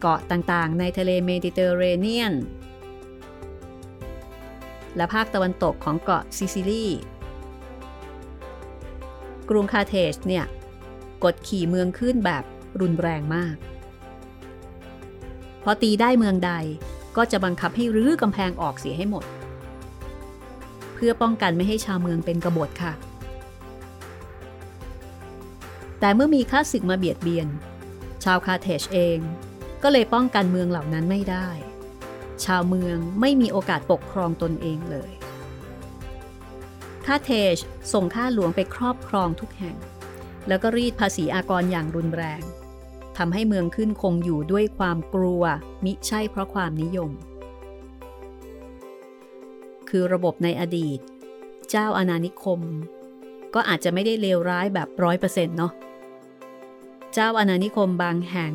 [0.00, 2.34] เกาะต่างๆ ในทะเลเมดิเตอร์เรเนียน
[4.96, 6.86] และภาคตะวันตกของเกาะซิซิลี
[9.48, 10.44] กรุงคาเทจเนี่ย
[11.24, 12.44] กดขี่เมืองขึ้นแบบ
[12.80, 13.56] รุนแรงมาก
[15.62, 16.52] พอตีได้เมืองใด
[17.16, 19.24] ก็จะบังคับให้รื้อกำแพงออกเสียให้หมด
[20.94, 22.92] เพื่อป้องกันไม่ให้ชาวเมืองเป็นกบฏค่ะ
[26.00, 27.48] แต่เมื่อมีข้าศึกมาเบียดเบียน
[28.24, 29.18] ชาวคาเทจเอง
[29.82, 31.48] ก็เลยป้องกันเมืองเหล่านั้นไม่ได้
[32.44, 35.10] ชาวเมืองไม่มีโอกาสปกครองตนเองเลย
[37.06, 37.56] คาเทจ
[37.92, 39.76] ส่งข้าหลวงไปครอบครองทุกแห่ง
[40.48, 42.42] แล้วก็รีดภาษีอากรอย่างรุนแรง
[43.16, 45.42] ทำให้เมืองขึ้นคงอยู่ด้วยความกลัว
[45.84, 47.10] มิใช่เพราะความนิยม
[49.88, 50.98] คือระบบในอดีต
[51.70, 52.60] เจ้าอาณานิคม
[53.54, 55.72] ก็อาจจะไม่ได้เลวร้ายแบบร้อยเปอร์เซ็นต์เนาะ
[57.14, 58.54] เจ้าอาณานิคมบางแห่ง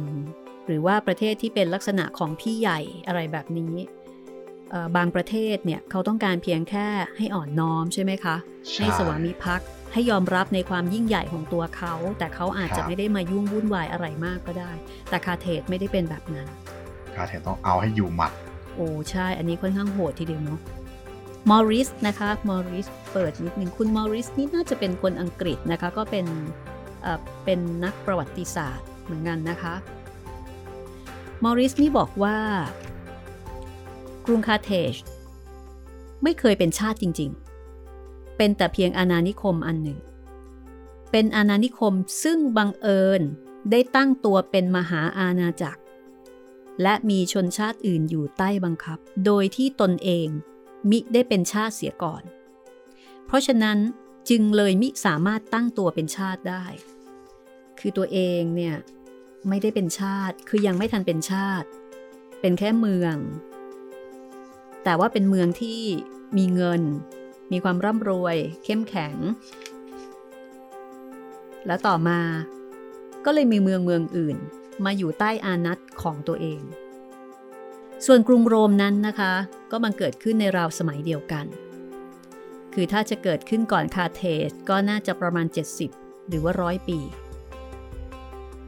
[0.67, 3.75] หรือว่าประเทศที่เป็นลักษณะของพี่ใหญ่อะไรแบบนี้
[4.95, 8.35] บางประเทศเนี่ยเขาต้องการเพียงแค่ให้อ่อนน้อมใช่ไหมคะ
[8.69, 14.71] ใช่ให้สวามิภักดิ์ให้ยอมรับในความยิ่งใหญ่ของตัวเขา แต่เขาอาจจะไม่ได้มายุ่งวุ่นวายอะไรมากก็ได้
[15.09, 16.47] แต่คาเทสไม่ได้เป็นแบบนั้น
[17.15, 18.31] คาเทนต้องเอาให้อยู่หมัด
[18.75, 20.59] โอ้ใช่ อันนี้ค่อนข้างโหดทีเดียวเนาะ
[21.49, 26.25] มอริสนะคะมอริสเปิดนิดนึงคุณมอริสนี่น่าจะเป็นคนอังกฤษนะคะก็เป็น
[27.01, 29.73] เอ่อเป็นนักประวัติศาสตร์เหมือนกันนะคะ
[31.43, 32.37] มอริสนี่บอกว่า
[34.25, 34.93] กรุงคาเทจ
[36.23, 37.31] ไม่เคยเป็นชาติจริง
[37.83, 39.99] ๆ เป็นแต่เพียงอาณานิคมอันหนึ่ง
[41.11, 43.21] เป็นอาณานิคมซึ่งบังเอิญ
[43.71, 45.81] ได้ตั้งตัวเป็นมหาอาณาจักร
[46.81, 50.27] และมีชนชาติอื่นอยู่ใต้บังคับ โดยที่ตนเอง
[50.89, 52.23] มิได้เป็นชาติเสียก่อน
[53.25, 53.77] เพราะฉะนั้น
[54.29, 56.65] จึงเลยมิสามารถตั้งตัวเป็นชาติได้
[57.79, 58.75] คือตัวเองเนี่ย
[59.49, 61.67] ไม่ได้เป็นชาติ คือยังไม่ทันเป็นชาติ
[62.41, 63.15] เป็นแค่เมือง
[64.83, 65.81] แต่ว่าเป็นเมืองที่
[66.37, 66.81] มีเงิน
[67.51, 69.15] มีความร่ำรวย เข้มแข็ง
[71.65, 72.19] แล้วต่อมา
[73.25, 74.37] ก็เลยมีเมืองเมืองอื่น
[74.85, 76.61] มาอยู่ใต้อานัตของตัวเอง
[78.05, 79.33] ส่วนกรุงโรมนั้นนะคะ
[79.71, 81.45] ก็มันเกิดขึ้นในราวสมัยเดียวกัน
[82.73, 85.47] คือถ้าจะเกิดขึ้นก่อนคาร์เทจก็น่าจะประมาณ
[85.87, 86.99] 70 หรือว่าร้อยปี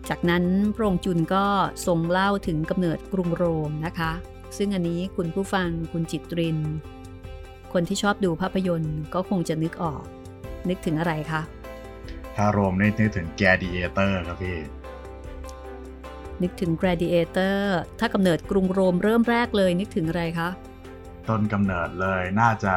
[0.09, 1.45] จากนั้นพระองค์จุลก็
[1.85, 4.11] ทรงเล่าถึงกำเนิดกรุงโรมนะคะ
[4.57, 6.59] ซึ่งอันนี้คุณผู้ฟังคุณจิตริน
[7.73, 10.03] คนที่ชอบดูภาพยนตร์ก็คงจะนึกออก
[10.69, 11.41] นึกถึงอะไรคะ
[12.35, 14.57] ถ้าโรมนี่นึกถึงแกลดิเอเตอร์ครับพี่
[16.41, 17.59] นึกถึง Gladiator
[17.99, 20.49] ถ้ากำเนิดกรุงโรมเริ่มแรกเลย นึกถึงอะไรคะ
[21.27, 22.75] ต้นกำเนิดเลยน่าจะ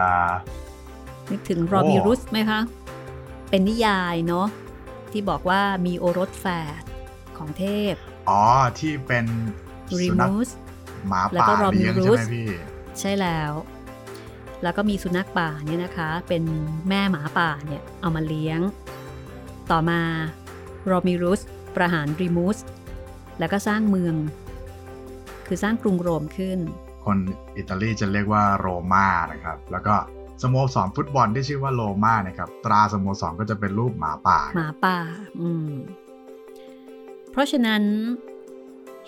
[1.31, 2.61] นึกถึงโอ้โรบิรุสไหมคะ
[3.51, 4.47] เป็นนิยายเนาะ
[5.11, 6.47] ที่บอกว่ามีโอรสแฝ
[6.81, 6.83] ด
[7.39, 7.95] ของเทพ
[8.29, 8.43] อ๋อ
[8.79, 9.27] ที่เป็น
[10.01, 10.49] ริสุนัขมูส
[11.09, 12.49] หมาแล้วป่าก็เลี้ยงใช่ไหม Romulus พี่
[13.01, 13.53] ใช่แล้ว
[14.63, 16.43] แล้วก็มีสุนัขป่าเนี่ยนะคะ เป็น
[16.89, 18.61] แม่หมาป่าเนี่ยเอามาเลี้ยง
[19.71, 20.01] ต่อมา
[20.87, 21.41] โรมิรุส
[21.77, 22.59] ประหารริมูส
[23.39, 24.15] แล้วก็สร้างเมือง
[25.47, 26.59] คือสร้างกรุงโรมขึ้น
[27.05, 27.19] คน
[27.57, 29.95] อิตาลีจะเรียกว่าโรม่านะครับ แล้วก็
[30.43, 34.97] สโมสรฟุตบอลที่ชื่อว่าโรม่านะครับ ตราสโมสรก็จะเป็นรูปหมาป่า หมาป่า
[35.41, 35.71] อืม
[37.37, 37.83] เพราะฉะนั้น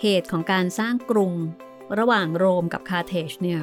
[0.01, 1.33] เหตุของการสร้างกรุง
[1.99, 3.61] ระหว่างโรมกับคาเทจเนี่ย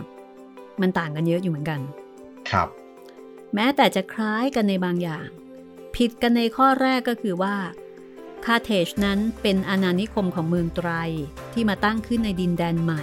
[0.81, 1.81] มันต่างกันเยอะอยู่เหมือนกัน
[2.51, 2.69] ครับ
[3.55, 5.29] แม้แต่จะคล้ายกันในบางอย่าง
[5.97, 7.57] ผิดกันในข้อแรกก็คือว่า
[8.45, 10.91] คาเทจนั้นเป็นอาณานิคมของเมืองไตร
[11.53, 13.03] ที่มาตั้งขึ้นในดินแดนใหม่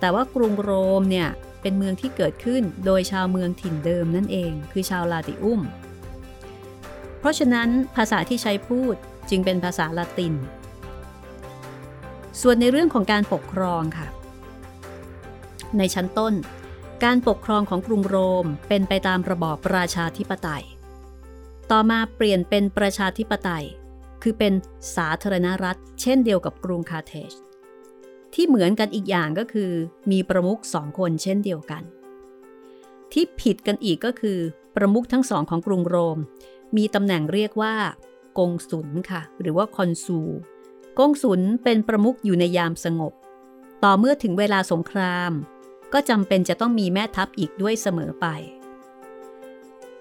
[0.00, 1.28] แต่ว่ากรุงโรมเนี่ย
[1.62, 5.60] เป็นเมืองที่เกิดขึ้นโดยชาวเมืองถิ่นเดิมนั่นเอง คือชาวลาติอุม
[7.20, 8.96] เพราะฉะนั้นภาษาที่ใช้พูด
[9.30, 10.34] จึงเป็นภาษาละติน
[12.40, 14.08] ส่วนในเรื่องของการปกครองค่ะ
[15.78, 16.34] ในชั้นต้น
[17.04, 20.64] การปกครองของกรุงโรมเป็นไปตามระบอบประชาธิปไตย
[21.70, 23.64] ต่อมาเปลี่ยนเป็นประชาธิปไตย
[24.22, 24.52] คือเป็น
[24.96, 27.32] สาธารณรัฐ เช่นเดียวกับกรุงคาเทจ
[28.34, 29.70] ที่เหมือนกันอีกอย่างก็คือ
[30.10, 31.82] มีประมุขสองคนเช่นเดียวกัน
[33.12, 34.38] ที่ผิดกันอีกก็คือ
[34.76, 36.18] ประมุขทั้งสองของกรุงโรม
[36.76, 37.74] มีตำแหน่งเรียกว่า
[38.38, 40.20] กงสุลค่ะ หรือว่าคอนซู
[40.98, 43.12] กงสุลเป็นประมุขอยู่ในยามสงบ
[43.84, 45.32] ต่อเมื่อถึงเวลาสงคราม
[45.92, 48.26] ก็จำเป็นจะต้องมีแม่ทัพอีกด้วยเสมอไป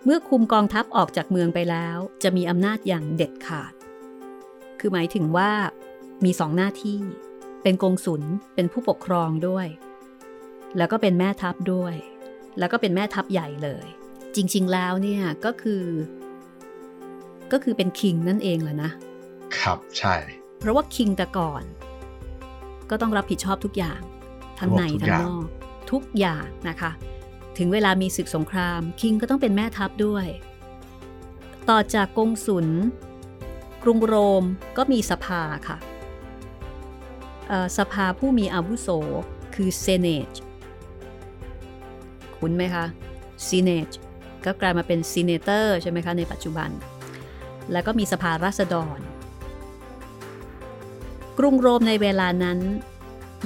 [0.04, 3.74] เมื่อคุมกองทัพออกจากเมืองไปแล้ว จะมีอำนาจอย่างเด็ดขาด
[4.80, 5.52] คือหมายถึงว่า
[6.26, 7.02] มีสองหน้าที่
[7.64, 8.24] เป็นกงสุล
[8.56, 9.68] เป็นผู้ปกครองด้วย
[10.78, 11.96] แล้วก็เป็นแม่ทัพด้วย
[12.60, 13.86] แล้วก็เป็นแม่ทัพใหญ่เลย
[14.36, 15.84] จริง ๆ แล้วเนี่ยก็คือ
[17.52, 18.92] ก็คือเป็นคิงนั่นเองแหละนะ
[19.58, 20.16] ครับใช่
[20.60, 21.64] เพราะว่าคิงแต่ก่อน
[22.90, 24.00] ก็ต้องรับผิดชอบทุกอย่าง
[24.60, 25.46] ทั้งในทุกทั้องย่างนอก
[25.92, 26.92] ทุกอย่างนะคะ
[27.58, 30.26] ถึงเวลามีศึกสงคราม คิงก็ต้องเป็นแม่ทัพด้วย
[31.70, 32.68] ต่อจากกงสุล
[33.84, 34.44] กรุงโรม
[34.78, 35.78] ก็มีสภาค่ะ
[37.48, 38.88] เอ่อสภาผู้มีอาวุโส
[39.56, 40.32] คือเซเนจ
[42.38, 42.86] คุ้นไหมคะ
[43.48, 43.90] ซีเนต
[44.46, 46.70] ก็กลายมาเป็นซีเนเตอร์ใช่ไหมคะในปัจจุบัน
[47.72, 49.00] แล้วก็มีสภาราษฎร
[51.38, 52.60] กรุงโรมในเวลานั้น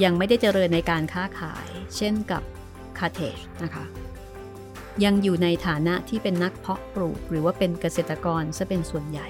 [0.04, 2.42] ยังไม่ได้เจริญในการค้าขาย เช่นกับ
[2.98, 3.86] คาร์เทจนะคะ
[5.04, 9.28] ยังอยู่ในฐานะที่เป็นนักเพาะปลูกหรือว่าเป็นเกษตรกรซะเป็นส่วนใหญ่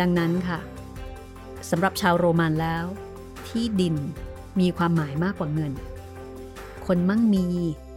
[0.00, 0.60] ดังนั้นค่ะ
[1.70, 2.84] สำหรับชาวโรมันแล้ว
[3.48, 3.96] ที่ดิน
[4.60, 5.72] มีความหมายมากกว่าเงิน
[6.86, 7.46] คนมั่งมี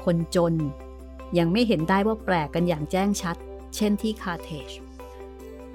[0.06, 0.54] คนจน
[1.38, 3.36] ยังไม่เห็นได้ว่าแปลกกันอย่างแจ้งชัด
[3.76, 4.70] เช่นที่คาเทจ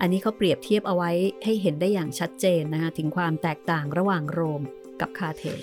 [0.05, 1.11] อันนี้เขาเปรียบเทียบเอาไว้
[1.45, 4.62] ให้เห็นได้อย่างชัดเจนนะคะถึงความแตกต่างระหว่างโรม
[5.01, 5.62] กับคาเทจ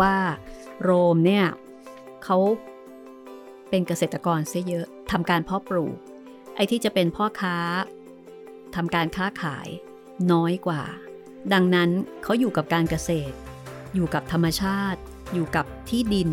[0.00, 0.16] ว่า
[0.82, 1.44] โรมเนี่ย
[2.24, 2.38] เขา
[3.70, 5.96] เป็นเกษตรกรเสียเยอะทำการเพาะปลูก
[6.54, 7.56] ไอ้ที่จะเป็นพ่อค้า
[8.76, 9.68] ทำการค้าขาย
[10.32, 10.82] น้อยกว่า
[11.52, 11.90] ดังนั้น
[12.22, 13.34] เขาอยู่กับการเกษตร
[13.94, 15.00] อยู่กับธรรมชาติ
[15.34, 16.30] อยู่กับที่ดิน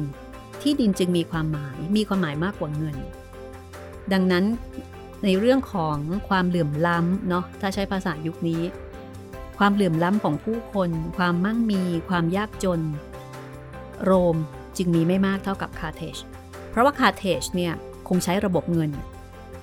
[0.62, 2.98] ที่ดินจึงมีความหมายมีความหมายมากกว่าเงิน
[4.14, 4.46] ดังนั้น
[5.24, 5.98] ในเรื่องของ
[6.30, 8.62] ความเหลื่อมล้ำเนาะถ้าใช้ภาษายุคนี้
[9.60, 12.82] ความเหลื่อมล้ำของผู้คน ความมั่งมี ความยากจน
[14.04, 14.38] โรม
[14.78, 16.18] จึงมีไม่มากเท่ากับคาเทจ
[16.70, 17.74] เพราะว่าคาเทจเนี่ย
[18.08, 18.92] คงใช้ระบบเงิน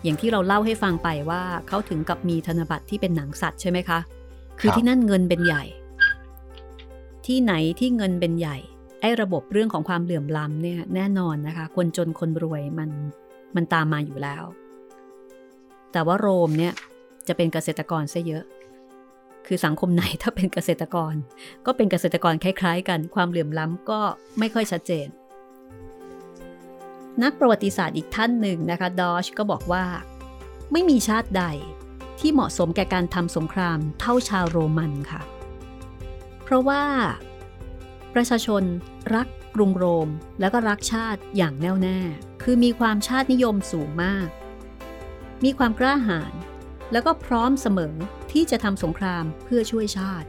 [0.03, 3.99] อย่างที่เราเล่าให้ฟังไปว่าเขาถึงกับมีธนบัตรที่เป็นหนังสัตว์ใช่ไหมคะ
[4.61, 5.65] คือที่นั่นเงินเป็นใหญ่
[7.27, 8.57] ที่ไหนที่เงินเป็นใหญ่
[9.01, 12.91] ไอ้ระบบเรื่องของความเหลื่อมล้ำเนี่ยแน่นอนนะคะ คนจนคนรวยมัน
[13.57, 14.43] มันตามมาอยู่แล้ว
[15.93, 16.75] แต่ว่าโรมเนี่ย
[17.29, 18.45] จะเป็นเกษตรกรซะเยอะ
[19.47, 21.15] คือสังคมไหนถ้าเป็นเกษตรกร
[21.67, 24.01] ก็เป็นเกษตรกรคล้าย ๆ กัน ความเหลื่อมล้ำก็
[24.39, 25.09] ไม่ค่อยชัดเจน
[27.23, 29.85] นักประวัติศาสตร์อีกท่านหนึ่งนะคะ ดอชก็บอกว่า
[30.73, 31.45] ไม่มีชาติใด
[32.21, 35.23] ที่เหมาะสมแก่การทำสงครามเท่าชาวโรมันค่ะ
[36.45, 36.83] เพราะว่า
[38.15, 38.63] ประชาชน
[39.15, 40.09] รักกรุงโรม
[40.41, 41.99] แล้วก็รักชาติอย่างแน่วแน่
[42.43, 44.29] คือมีความชาตินิยมสูงมาก
[45.45, 46.33] มีความกล้าหาญ
[46.93, 47.95] แล้วก็พร้อมเสมอ
[48.33, 50.29] ที่จะทำสงครามเพื่อช่วยชาติ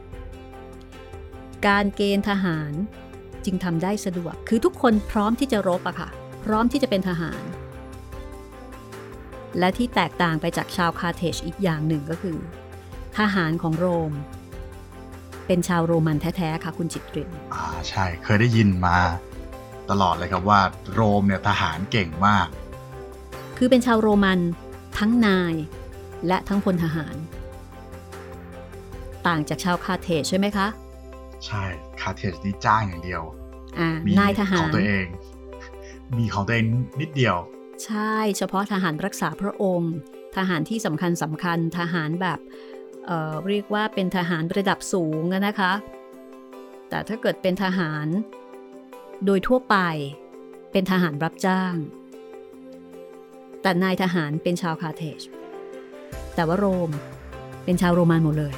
[1.66, 2.72] การเกณฑ์ทหาร
[3.44, 6.10] จึงทำได้สะดวก คือทุกคนพร้อมที่จะรบอะค่ะ
[6.44, 7.42] พร้อมที่จะเป็นทหาร
[9.58, 12.38] และที่แตกต่างไปจากชาวคาเทจอีกอย่างหนึ่งก็คือ
[13.18, 14.12] ทหารของโรม
[15.46, 18.98] เป็นชาวโรมันแท้ๆค่ะคุณจิตรินอ่าใช่เคยได้ยินมา
[19.90, 20.60] ตลอดเลยครับว่า
[20.92, 22.46] โรมเนี่ยทหารเก่งมาก
[23.58, 24.38] คือเป็นชาวโรมัน
[24.98, 25.54] ทั้งนาย
[26.26, 27.16] และทั้งพลทหาร
[29.26, 30.66] ต่างจากชาวคาเทจใช่ไหมคะ
[31.46, 31.64] ใช่
[32.00, 33.22] คาเทจนี่จ้างอย่างเดียว
[33.78, 35.06] อ่ามีนายทหาของรตัวเอง
[36.18, 36.66] มีของตัวเอง
[37.00, 37.36] นิดเดียว
[37.84, 39.92] ใช่เฉพาะทหารรักษาพระองค์
[40.36, 42.38] ทหารที่สำคัญสำคัญทหารแบบ
[43.06, 45.72] เอ่อเรียกว่าเป็นทหารระดับสูงอะนะคะ
[46.88, 48.06] แต่ถ้าเกิดเป็นทหาร
[49.24, 49.76] โดยทั่วไป
[50.72, 51.74] เป็นทหารรับจ้าง
[53.62, 55.20] แต่นายทหารเป็นชาวคาเทจ
[56.34, 56.90] แต่ว่าโรม
[57.64, 58.54] เป็นชาวโรมันหมดเลย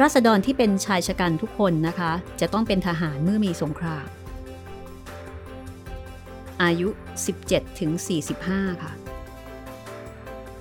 [0.00, 4.06] ราษฎรที่เป็นชายชะกันทุกคนนะคะ จะต้องเป็นทหารเมื่อมีสงคราม
[6.62, 6.88] อายุ
[7.34, 7.90] 17ถึง
[8.36, 8.92] 45 ค่ะ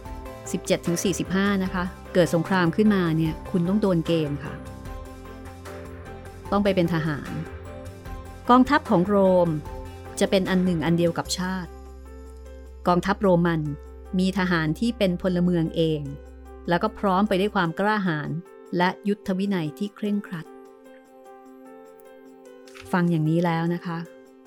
[0.04, 0.98] 17ถึง
[1.30, 4.54] 45 นะคะ เกิดสงครามขึ้นมาเนี่ย คุณต้องโดนเกณฑ์ค่ะ
[6.52, 7.32] ต้องไปเป็นทหาร
[8.50, 9.16] กองทัพของโร
[9.48, 9.50] ม
[10.20, 11.70] จะเป็นอันหนึ่งอันเดียวกับชาติ
[12.88, 13.62] กองทัพโรมัน
[14.20, 16.02] มีทหารที่เป็นพลเมืองเอง
[16.70, 18.30] แล้วก็พร้อมไปด้วยความกล้าหาญ
[18.78, 20.46] และยุทธวินัยที่เคร่งครัด
[22.92, 23.98] ฟังอย่างนี้แล้วนะคะ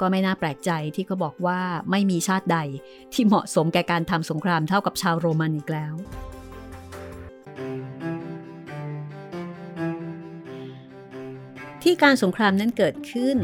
[0.00, 2.58] ก็ไม่น่าแปลกใจที่เขาบอกว่าไม่มีชาติใด
[3.12, 5.94] ที่เหมาะสมแก่การทำสงครามเท่ากับชาวโรมันอีกแล้ว
[11.82, 13.36] ที่การสงครามนั้นเกิดขึ้น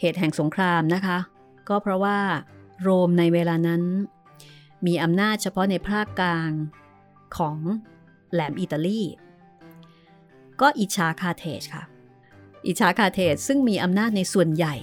[0.00, 1.18] เหตุแห่งสงครามนะคะ
[1.68, 2.18] ก็เพราะว่า
[2.82, 3.82] โรมในเวลานั้น
[4.86, 6.50] มีอำนาจเฉพาะในภาคกลาง
[7.36, 7.56] ของ
[8.32, 9.02] แหลมอิตาลี
[10.60, 11.84] ก็อิชาคาเทจค่ะ
[12.66, 14.74] อิชาคาเทจซึ่งมีอำนาจในส่วนใหญ่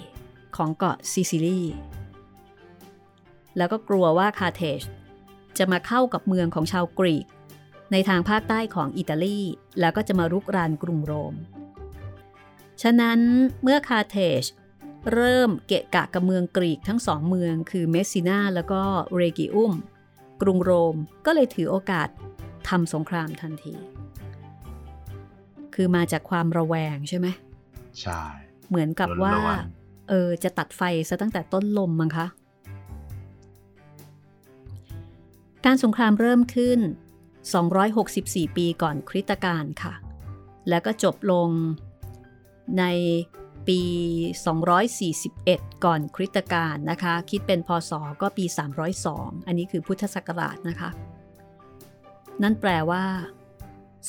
[0.55, 1.61] ของเกาะซิซิลี
[3.57, 4.81] แล้วก็กลัวว่าคาเทจ
[5.57, 7.25] จะมาเข้ากับเมืองของชาวกรีก
[7.91, 9.39] ในทางภาคใต้ของอิตาลี
[9.79, 11.33] แล้วก็จะมารุกรานกรุงโรม
[12.81, 13.19] ฉะนั้น
[13.63, 14.43] เมื่อคาเทจ
[15.11, 18.81] เริ่มเกะกะกับเมืองกรีกทั้งสองเมืองคือเมสซินาแล้วก็
[19.15, 19.73] เรกิอุม
[20.41, 22.07] กรุงโรมก็เลยถือโอกาส
[22.69, 23.73] ทำสงครามทันที
[25.75, 27.27] คือมาจากความระแวงใช่ไหม
[28.01, 28.21] ใช่
[28.69, 29.65] เหมือนกับว่าล้วน
[30.09, 32.27] เออ จะตัดไฟซะตั้งแต่ต้นลมมั้งคะ
[35.65, 36.79] การสงครามเริ่มขึ้น
[37.67, 39.93] 264 ปีก่อนคริสตกาลค่ะ
[40.69, 41.49] แล้วก็จบลง
[42.77, 42.83] ใน
[43.67, 43.81] ปี
[45.03, 48.45] 241 ก่อนคริสตกาลนะคะ คิดเป็นพศก็ปี
[48.95, 50.89] 302 อันนี้คือพุทธศักราชนะคะ
[52.43, 53.03] นั่นแปลว่า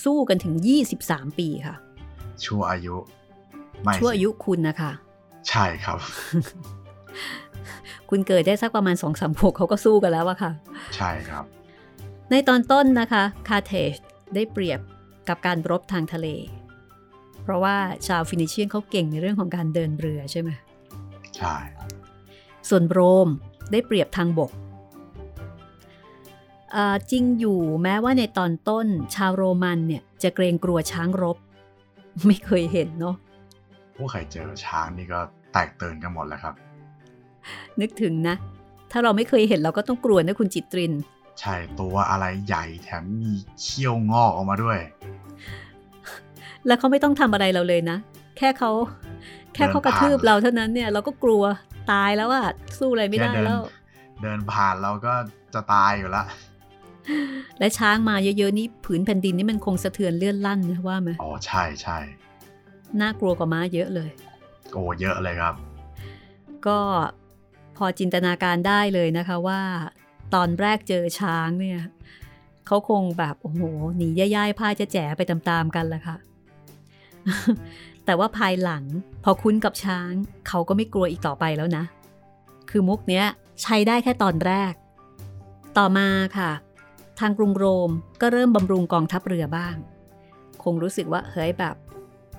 [0.04, 0.54] สู้กันถึง
[0.96, 1.76] 23 ปีค่ะ
[2.44, 2.96] ชั่วอายุ
[3.82, 4.92] ไม่ชั่วอายุสิคุณนะคะ
[5.48, 5.98] ใช่ครับ
[8.10, 10.52] คุณเกิดได้สักประมาณ2อสามขเขาก็สู้กันแล้วอะค่ะ
[10.96, 11.44] ใช่ครับ
[12.30, 13.94] ในตอนต้นนะคะ คาเทจ
[14.34, 14.80] ได้เปรียบ
[15.28, 16.26] กับการรบทางทะเล
[17.44, 17.76] เพราะว่า
[18.06, 20.50] ชาวฟินิเชียนเขาเก่งในเรื่องของการเดินเรือใช่ไหม
[21.36, 21.54] ใช่
[22.68, 23.28] ส่วนโรม
[23.72, 24.50] ได้เปรียบทางบก
[26.74, 31.36] อ่าจริงอยู่แม้ว่าในตอนต้นชาวโรมันเนี่ยจะเกรงกลัวช้างรบ
[32.26, 33.16] ไม่เคยเห็นเนาะ
[33.96, 35.20] พวกใครเจอช้างนี่ก็
[35.52, 36.54] แตกตื่นกันหมดแล้วครับ
[37.80, 38.36] นึกถึงนะ
[38.90, 40.92] ถ้าเราไม่เคยเห็นเราก็ต้องกลัวนะคุณจิตริน
[41.40, 44.78] ใช่ตัวอะไรใหญ่แถมมีเขี้ยวงอกออกมาด้วย
[46.66, 47.98] แล้วเขาไม่ต้องทำอะไรเราเลยนะ
[48.38, 48.70] แค่เขา
[49.54, 51.42] แค่เขากระทืบเราเท่านั้นเนี่ยเราก็กลัว
[51.92, 52.46] ตายแล้วอะ
[52.78, 53.60] สู้อะไรไม่ได้แค่เดินแล้ว
[54.22, 55.14] เดินผ่านเราก็
[55.54, 56.24] จะตายอยู่ละ
[57.58, 61.98] และช้างมาเยอะๆนี่ผืนแผ่นดินนี่มันคงสะเทือนเลื่อนลั่นนะว่าไหมอ๋อใช่ใช่
[63.00, 64.10] น่ากลัวกว่าม้าเยอะเลย
[64.72, 65.54] โอ้เยอะเลยครับ
[66.66, 66.78] ก็
[67.76, 69.60] พอจินตนาการได้เลยนะคะว่า
[70.34, 71.80] ตอนแรกเจอช้างเนี่ย
[72.66, 73.62] เขาคงแบบโอ้โห
[73.96, 76.16] หนีย่ายๆพ่ายจะแจ๋ไปตามๆกันแหละค่ะ
[78.04, 78.84] แต่ว่าภายหลัง
[79.24, 80.12] พอคุ้นกับช้าง
[80.48, 81.84] เขาก็ไม่กลัวอีกต่อไปแล้วนะ
[82.70, 83.26] คือมุกเนี้ย
[83.62, 84.72] ใช้ได้แค่ตอนแรก
[85.78, 86.08] ต่อมา
[86.38, 86.52] ค่ะ
[87.20, 89.76] ทางกรุงโรมก็เริ่มบำรุงกองทัพเรือบ้าง
[90.62, 91.76] คงรู้สึกว่าเฮ้ยแบบ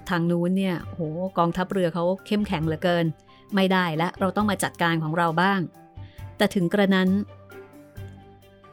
[0.09, 1.01] ทางนู้นเนี่ยโห
[1.37, 3.05] กองทัพเรือเขาเข้มแข็งเหลือเกิน
[3.55, 5.59] ไม่ได้และเราต้องมาจัดการของเราบ้าง
[6.37, 7.09] แต่ถึงกระนั้น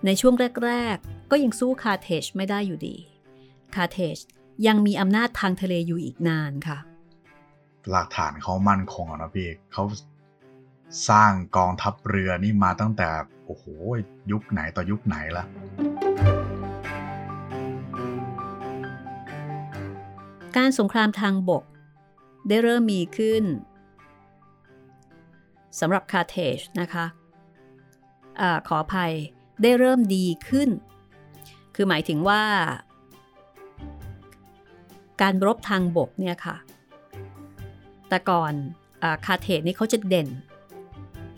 [0.05, 2.97] ในช่วงแรก ๆ ก็ยังสู้คาเทจไม่ได้อยู่ดี
[3.75, 4.17] คาเทจ
[4.67, 6.79] ยังมีอำนาจทางทะเลอยู่อีกนานค่ะ
[7.91, 9.85] หลักฐานเขามั่นคงอะนะพี่เขา
[11.09, 13.09] สร้างกองทัพเรือนี่มาตั้งแต่
[13.45, 13.65] โอ้โห
[14.33, 15.45] ยุคไหนต่อยุคไหนละ
[20.57, 21.65] การสงครามทางบก
[22.49, 23.45] ได้เริ่มมีขึ้น
[25.81, 27.07] สำหรับคาเทจนะคะ
[28.41, 29.13] อาขออภัย
[29.63, 30.69] ได้เริ่มดีขึ้น
[31.75, 32.43] คือหมายถึงว่า
[35.21, 36.57] การรบทางบกเนี่ยค่ะ
[38.09, 38.53] แต่ก่อน
[39.03, 40.29] อคาเทจนี่เขาจะเด่น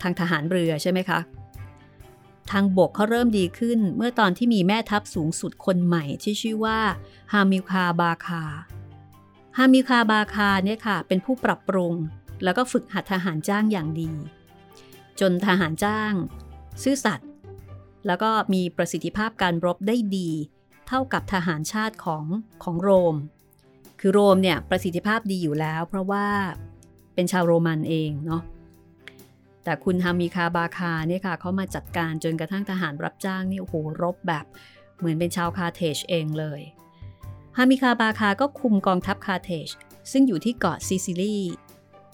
[0.01, 1.19] ทางทหารเรือใช่ไหมคะ
[2.51, 6.79] ทางบกเขาเริ่มดีขึ้นเมื่อตอนที่มีแม่ทัพสูงสุดคนใหม่ที่ชื่อว่า
[7.33, 8.43] ฮามิคาบาคา
[9.57, 11.93] ฮามิคาบาคาเนี่ยค่ะ เป็นผู้ปรับปรุง
[12.43, 14.11] แล้วก็ฝึกหัดทหารจ้างอย่างดี
[15.19, 16.13] จนทหารจ้าง
[16.83, 17.29] ซื่อสัตย์
[18.07, 20.29] แล้วก็มีประสิทธิภาพการรบได้ดี
[20.87, 22.23] เท่ากับทหารชาติของ
[22.63, 23.15] ของโรม
[24.07, 26.25] คือโรมเนี่ยประสิทธิภาพดีอยู่แล้ว เพราะว่า
[27.15, 28.43] เป็นชาวโรมันเองเนาะ
[29.63, 34.45] แต่คุณฮามิลคาร์บาร์กาเนี่ยค่ะเขามาจัดการจนกระทั่งทหารรับจ้างนี่โอ้โหรบแบบ
[34.97, 36.61] เหมือนเป็นชาวคาร์เทจเองเลย
[37.57, 39.67] ฮามิลคาร์บาร์กาก็คุมกองทัพคาร์เทจ
[40.11, 41.37] ซึ่งอยู่ที่เกาะซิซิลี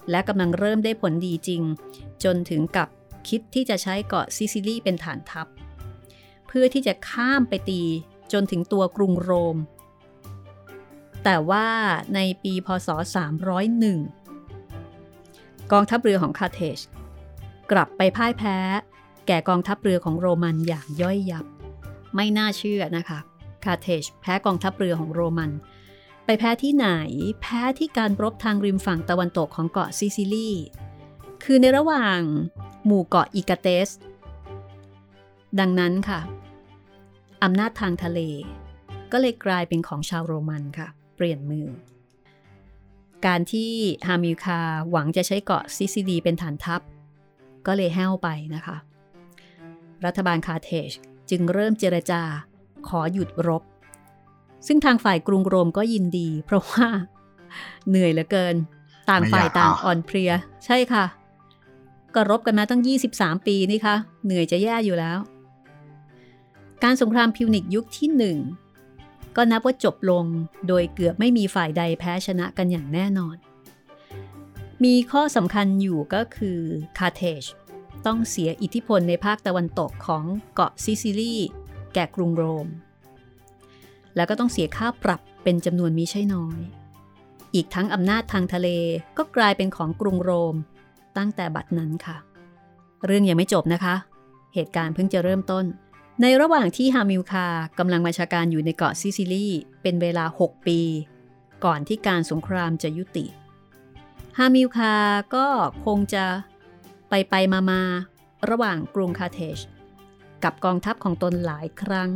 [0.09, 1.61] และกำลังเริ่มได้ผลดีจริง
[2.23, 2.87] จนถึงกับ
[3.27, 5.47] คิดที่จะใช้เกาะซิซิลีเป็นฐานทัพ
[6.47, 7.81] เพื่อที่จะข้ามไปตี
[8.33, 9.59] จนถึงตัวกรุงโรม
[11.23, 11.67] แต่ว่า
[12.15, 12.89] ในปีพศ
[14.29, 16.79] 301 กองทัพเรือของคาร์เทจ
[17.71, 18.57] กลับไปพ่ายแพ้
[19.27, 21.45] แก่กองทัพเรือของโรมันอย่างย่อยยับ
[22.15, 23.19] ไม่น่าเชื่อนะคะ
[23.63, 25.51] คาร์เทจแพ้กองทัพเรือของโรมัน
[26.25, 26.87] ไปแพ้ที่ไหน
[27.41, 30.49] แพ้ที่การรบทางริมฝั่งตะวันตกของเกาะซิซิลี
[31.43, 32.19] คือในระหว่าง
[32.85, 33.89] หมู่เกาะอิกาเตส
[35.59, 36.19] ดังนั้นค่ะ
[37.43, 38.19] อำนาจทางทะเล
[39.11, 40.87] ก็เลยกลายเป็นของชาวโรมันค่ะ
[41.21, 41.67] เปลี่ยนมือ
[43.25, 43.71] การที่
[44.07, 44.59] ฮามิลคาร์
[44.91, 46.81] หวังจะใช้เกาะซิซิลีเป็นฐานทัพ
[47.67, 48.77] ก็เลยแห้วไปนะคะ
[50.05, 50.89] รัฐบาลคาร์เทจ
[51.29, 52.21] จึงเริ่มเจรจา
[52.87, 53.63] ขอหยุดรบ
[54.67, 56.87] ซึ่งทางฝ่ายกรุงโรมก็ยินดี เพราะว่า
[57.87, 58.55] เหนื่อยเหลือเกิน
[59.09, 60.31] ต่างฝ่ายต่างอ่อนเพลีย
[60.65, 61.05] ใช่ค่ะ
[62.15, 62.81] ก็รบกันมาตั้ง
[63.13, 63.95] 23 ปีนี่คะ
[64.25, 65.17] เหนื่อยจะแย่อยู่แล้ว
[66.83, 68.37] การสงครามพิวนิกยุคที่หนึ่ง
[69.35, 70.25] ก็นับว่าจบลง
[70.67, 73.35] โดยเกือบไม่มีฝ่ายใดแพ้ชนะกันอย่างแน่นอน
[74.83, 76.59] มีข้อสำคัญอยู่ก็คือ
[76.97, 77.43] คาร์เทจ
[78.05, 80.23] ต้องเสียอิทธิพลในภาคตะวันตกของ
[80.53, 81.35] เกาะซิซิลี
[81.93, 82.67] แก่กรุงโรม
[84.15, 86.59] แล้วก็ต้องเสียค่าปรับเป็นจำนวนมิใช่น้อย
[87.55, 88.67] อีกทั้งอำนาจทางทะเล
[89.17, 90.55] ก็กลายเป็นของกรุงโรม
[91.17, 92.17] ตั้งแต่บัดนั้นค่ะ
[93.05, 93.95] เรื่องยังไม่จบนะคะ
[94.53, 95.65] เหตุการณ์เพิ่งจะเริ่มต้น
[96.21, 97.47] ในระหว่างที่ฮามิลคาร์
[97.79, 99.47] กำลังบัญชาการอยู่ในเกาะซิซิลี
[99.81, 100.79] เป็นเวลา 6 ปี
[101.65, 103.25] ก่อนที่การสงครามจะยุติ
[104.37, 104.95] ฮามิลคาร์
[105.35, 105.47] ก็
[105.85, 106.25] คงจะ
[107.09, 107.81] ไปไปมามา
[108.49, 109.57] ระหว่างกรุงคาร์เทจ
[110.43, 112.09] กับกองทัพของตนหลายครั้ง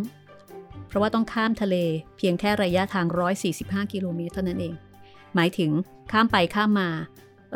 [0.88, 1.76] เพราะว่าต้องข้ามทะเล
[2.18, 3.08] เพียงแค่ระยะทาง
[3.49, 4.74] 145 กิโลเมตรเท่านั้นเอง
[5.36, 5.72] หมายถึง
[6.12, 6.89] ข้ามไปข้ามมา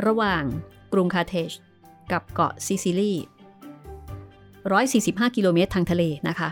[0.06, 0.44] ระหว่าง
[0.94, 1.52] กรุงคาเทจ
[2.12, 3.14] กับเกาะซิซิลี
[4.78, 6.50] 145 กิโลเมตรทางทะเลนะคะ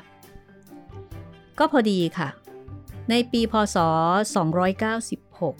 [1.59, 2.30] ก็พอดีค่ะ
[3.09, 3.78] ในปีพศ
[5.47, 5.57] 296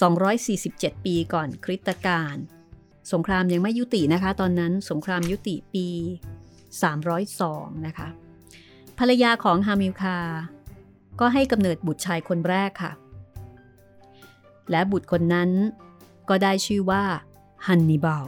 [0.00, 2.36] 247 ปีก่อนคริสตกาล
[3.12, 5.86] สงครามยังไม่ยุตินะคะ ตอนนั้นสงครามยุติปี
[6.86, 8.08] 302 นะคะ
[8.98, 10.18] ภรรยาของฮามิลคา
[11.20, 12.92] ก็ให้กำเนิดบุตรชายคนแรกค่ะ
[14.70, 15.50] และบุตรคนนั้น
[16.28, 17.04] ก็ได้ชื่อว่า
[17.66, 18.26] ฮันนิบาล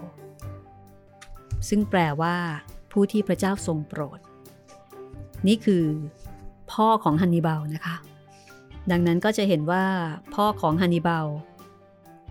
[1.69, 2.37] ซึ่งแปลว่า
[3.01, 4.21] ผู้ที่พระเจ้าทรงโปรด
[5.49, 5.85] นี่คือ
[6.73, 7.97] พ่อของฮันนิบาลนะคะ
[8.91, 9.85] ดังนั้นก็จะเห็นว่า
[10.35, 11.27] พ่อของฮันนิบาล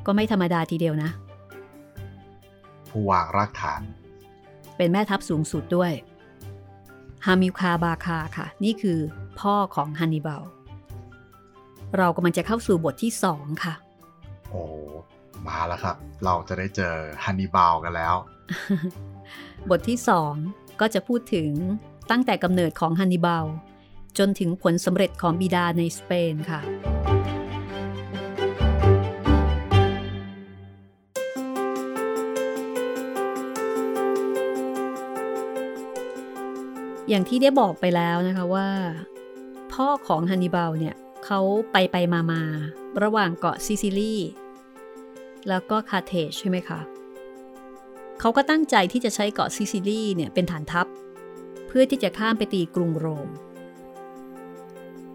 [0.06, 1.10] ก็ไม่ธรรมดาทีเดียวนะ
[2.90, 3.82] ผู้วางรากฐาน
[4.78, 5.92] เป็นแม่ทัพสูงสุดด้วย
[7.26, 9.00] ฮามิลคาบาคาค่ะ นี่คือ
[9.40, 10.44] พ่อของฮันนิบาล
[11.98, 13.74] เรากำลังจะเข้าสู่บทที่สองค่ะ
[14.50, 14.64] โอ้
[15.48, 18.16] มาแล้วครับ เราจะได้เจอฮันนิบาลกันแล้ว
[19.70, 20.34] บทที่สอง
[20.80, 21.50] ก็จะพูดถึง
[22.12, 23.46] ตั้งแต่กำเนิดของฮันนิบาล
[24.18, 26.62] จนถึงผลสำเร็จของบิดาในสเปนค่ะ
[37.10, 38.68] อย่างที่ได้บอกไปแล้วนะคะว่า
[39.74, 41.40] พ่อของฮานนิบาลเนี่ยเขา
[41.72, 42.42] ไปไปมามา
[43.04, 44.16] ระหว่างเกาะซิซิลี
[45.50, 46.80] แล้วก็คาร์เทจใช่ไหมคะ
[48.20, 50.88] เขาก็ตั้งใจที่จะใช้เกาะซิซิลีเนี่ยเป็นฐานทัพ
[51.68, 53.30] เพื่อที่จะข้ามไปตีกรุงโรม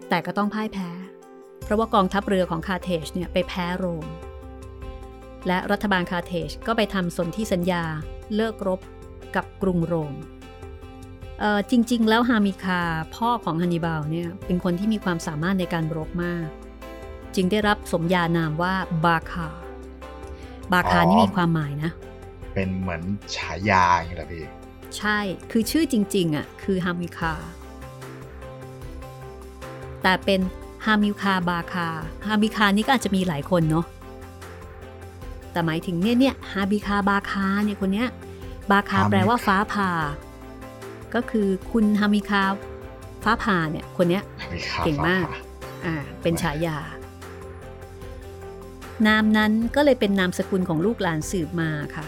[0.09, 0.89] แต่ก็ต้องพ่ายแพ้
[1.63, 4.07] เพราะว่ากองทัพเรือของคาร์เทจเนี่ยไปแพ้โรม
[5.47, 7.83] และรัฐบาลคาร์เทจก็ไปทำสนธิสัญญา
[8.35, 8.79] เลิกรบ
[9.35, 10.13] กับกรุงโรม
[11.71, 12.81] จริง ๆ แล้วฮามิคา
[13.15, 16.47] พ่อของฮันนิบาลเนี่ยเป็นคนที่มีความสามารถในการรบมาก
[17.35, 18.73] จึงได้รับสมญานามว่า
[19.05, 19.49] บาคา
[20.71, 21.91] บาคานี่มีความหมายนะ
[22.53, 23.01] เป็นเหมือน
[23.35, 24.43] ฉายาอย่างนี้แหละพี่
[24.97, 25.17] ใช่
[25.51, 27.33] คือชื่อจริงๆอะคือฮามิคา
[30.03, 30.39] แต่เป็น
[30.85, 31.87] ฮามิคาบาคา
[32.27, 33.85] ฮามิคานี่ก็อาจจะมีหลายคนเนาะ
[35.51, 38.07] แต่หมายถึงเนี่ยเนี่ยฮาบิคาบาคาเนี่ยคนเนี้ย
[38.71, 39.91] บาคาแปลว่าฟ้าผ่า
[41.13, 42.43] ก็คือคุณฮามิคา
[43.23, 44.23] ฟ้าผ่าเนี่ยคนเนี้ย
[44.83, 45.27] เก่งมาก
[45.85, 46.77] อ่า เป็นฉายา
[49.07, 52.05] นามนั้นก็เลยเป็นนามสกุลของลูกหลานสืบมาค่ะ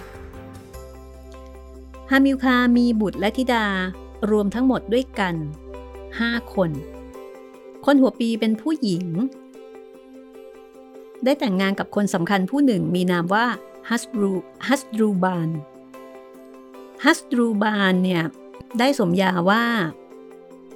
[2.10, 3.66] ฮามิลคามีบุตรและธิดา
[4.32, 5.36] รวมทั้งหมดด้วยกัน
[5.96, 6.72] 5 คน
[7.86, 9.06] คนหัวปีเป็นผู้หญิง
[11.24, 13.46] ได้แต่งงานกับคนสำคัญผู้หนึ่งมีนามว่า
[13.90, 14.32] ฮัสรู
[14.68, 15.50] ฮัสดรูบาน
[17.06, 18.24] ฮัสดรูบานเนี่ย
[18.80, 19.66] ได้สมญาว่า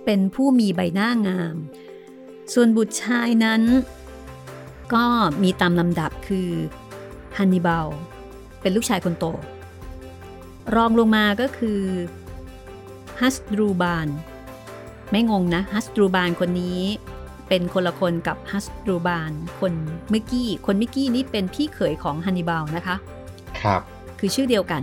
[0.05, 1.55] เป็นผู้มีใบหน้างาม
[2.53, 3.61] ส่วนบุตรชายนั้น
[4.93, 5.03] ก็
[5.43, 6.49] มีตามลำดับคือ
[7.37, 7.87] ฮันนิบาล
[8.61, 9.25] เป็นลูกชายคนโต
[10.75, 11.81] รองลงมาก็คือ
[13.19, 14.07] ฮัสดรูบาน
[15.11, 16.81] ไม่งงนะฮัสดรูบานคนนี้
[17.47, 19.73] เป็นคนละคนกับฮัสดรูบานคน
[20.09, 22.95] เมื่อกี้ คนเมื่อกี้นี่เป็นพี่เขยของฮันนิบาลนะคะ
[23.61, 23.81] ครับ
[24.19, 24.81] คือชื่อเดียวกัน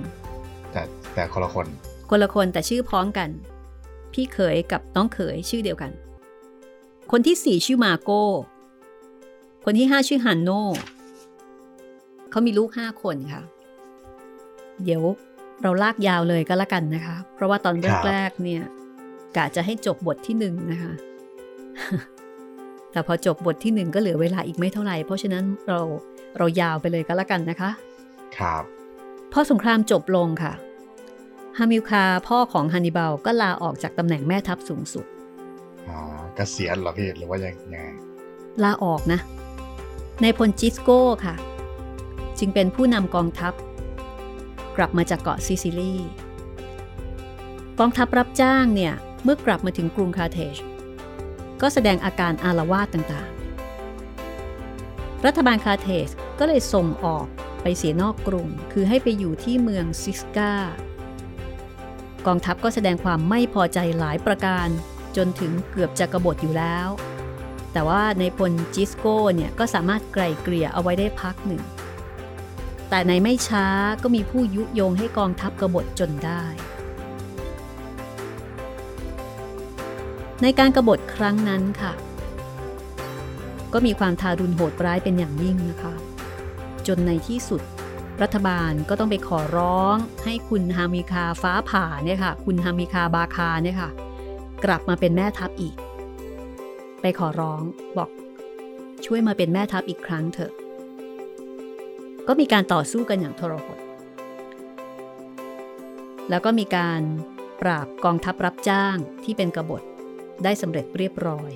[0.72, 0.82] แต่
[1.14, 1.66] แต่คนละคน
[2.10, 3.28] คนละคนแต่ชื่อพ้องกัน
[4.12, 5.90] พี่เขยกับน้องเขยชื่อเดียวกัน
[7.10, 8.24] คนที่สี่ชื่อมาโก้
[9.68, 10.50] คนที่ห้าชื่อฮันโน
[12.30, 13.42] เขามีลูกห้าคนค่ะ
[14.84, 15.02] เดี๋ยว
[15.62, 17.74] เราลากยาวเลยก็แล้วกันนะคะ เพราะว่าตอน
[18.08, 18.62] แรกๆเนี่ย
[19.36, 20.92] กะจะให้จบบทที่หนึ่งนะคะ
[22.92, 25.80] แต่พอจบบทที่หนึ่งก็เหลือเวลาอีกไม่เท่าไหร่ เพราะฉะนั้นเรา
[26.38, 27.70] เรายาวไปเลยก็แล้วกันนะคะ
[28.38, 28.62] ครับ
[29.32, 30.52] พอสงครามจบลงค่ะ
[31.58, 35.06] ฮามิลคาพ่อของฮันนิบาลก็ลาออกจากตำแหน่งแม่ทัพสูงสุด
[35.88, 35.98] อ๋อ
[36.34, 37.78] เกษียณเหรอพี่หรือว่ายังไง
[38.62, 39.20] ลาออกนะ
[40.22, 41.34] นายพลจิสโก้ค่ะ
[42.38, 43.52] จึงเป็นผู้นำกองทัพ
[44.76, 45.94] กลับมาจากเกาะซิซิลี
[47.78, 50.56] กองทัพรับจ้างเนี่ย เมื่อกลับมาถึงกรุงคาร์เธจ
[51.60, 56.08] ก็แสดงอาการอาละวาดต่างๆ รัฐบาลคาร์เธจ
[56.38, 57.26] ก็เลยส่งออก
[57.62, 60.52] ไปเสียนอกกรุง คือให้ไปอยู่ที่เมืองซิกกา
[62.26, 64.68] กองทัพก็แสดงความไม่พอใจหลายประการ
[65.16, 66.88] จนถึงเกือบจะกบฏอยู่แล้ว
[67.76, 71.62] แต่ว่านายพลจิสโก้เนี่ยก็สามารถไกล่เกลี่ยเอาไว้ได้พักหนึ่ง
[72.90, 73.66] แต่ในไม่ช้า
[74.02, 76.44] ก็มีผู้ยุยงให้กองทัพกบฏจนได้
[80.42, 81.92] ในการกรบฏครั้งนั้นค่ะ
[83.72, 85.94] ก็มีความทารุณโหดร้ายเป็นอย่างยิ่งนะคะ
[86.86, 87.62] จนในที่สุด
[88.22, 93.90] รัฐบาลก็ต้องไปขอร้องให้คุณฮามิคาฟ้าผ่าเนี่ยค่ะ คุณฮามิคาบาคาเนี่ยค่ะ
[94.64, 95.76] กลับมาเป็นแม่ทัพอีก
[97.06, 97.62] ไปขอร้อง
[97.98, 98.10] บอก
[99.04, 100.52] ช่วยมาเป็นแม่ทัพอีกครั้งเถอะ
[102.28, 103.78] ก็มีการต่อสู้กันอย่างทรหด
[106.30, 107.00] แล้วก็มีการ
[107.60, 109.82] ปราบกองทัพรับจ้างที่เป็นกบฏ
[110.44, 111.50] ได้สำเร็จเรียบร้อย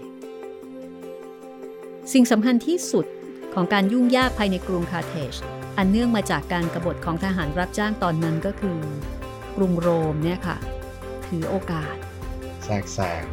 [2.12, 3.06] สิ่งสำคัญที่สุด
[3.54, 5.34] ของการยุ่งยากภายในกรุงคาเทจ
[5.78, 8.80] อันเนื่องมาจากการกรบฏของทหารรับจ้างตอนนั้นก็คือ
[9.56, 10.56] กรุงโรมเนี่ยค่ะ
[11.26, 11.96] ถือโอกาส
[12.64, 13.24] แทรกแซง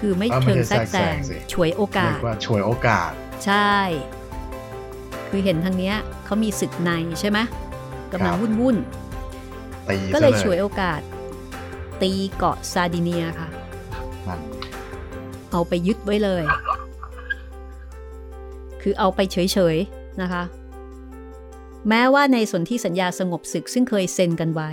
[0.00, 3.10] คือไม่เอ้าไม่เชิงใช่แทรกแซงแทรกแซงสิฉวยโอกาส เรียกกว่าช่วยโอกาส
[3.44, 3.74] ใช่
[5.28, 6.90] คือเห็นทางเนี้ยเขามีศึกใน
[7.20, 7.38] ใช่ไหม
[8.12, 8.76] กำลังครับวุ่นวุ่น
[9.88, 11.00] ตีๆก็ซะเลยฉวยโอกาส
[12.02, 13.48] ตีเกาะซาร์ดิเนียค่ะ
[14.26, 14.40] นั่น
[15.50, 16.44] เอาไปยึดไว้เลย
[18.82, 20.42] คือเอาไปเฉยๆนะคะ
[21.88, 24.70] แม้ว่าในสนธิสัญญาสงบศึกซึ่งเคยเซ็นกันไว้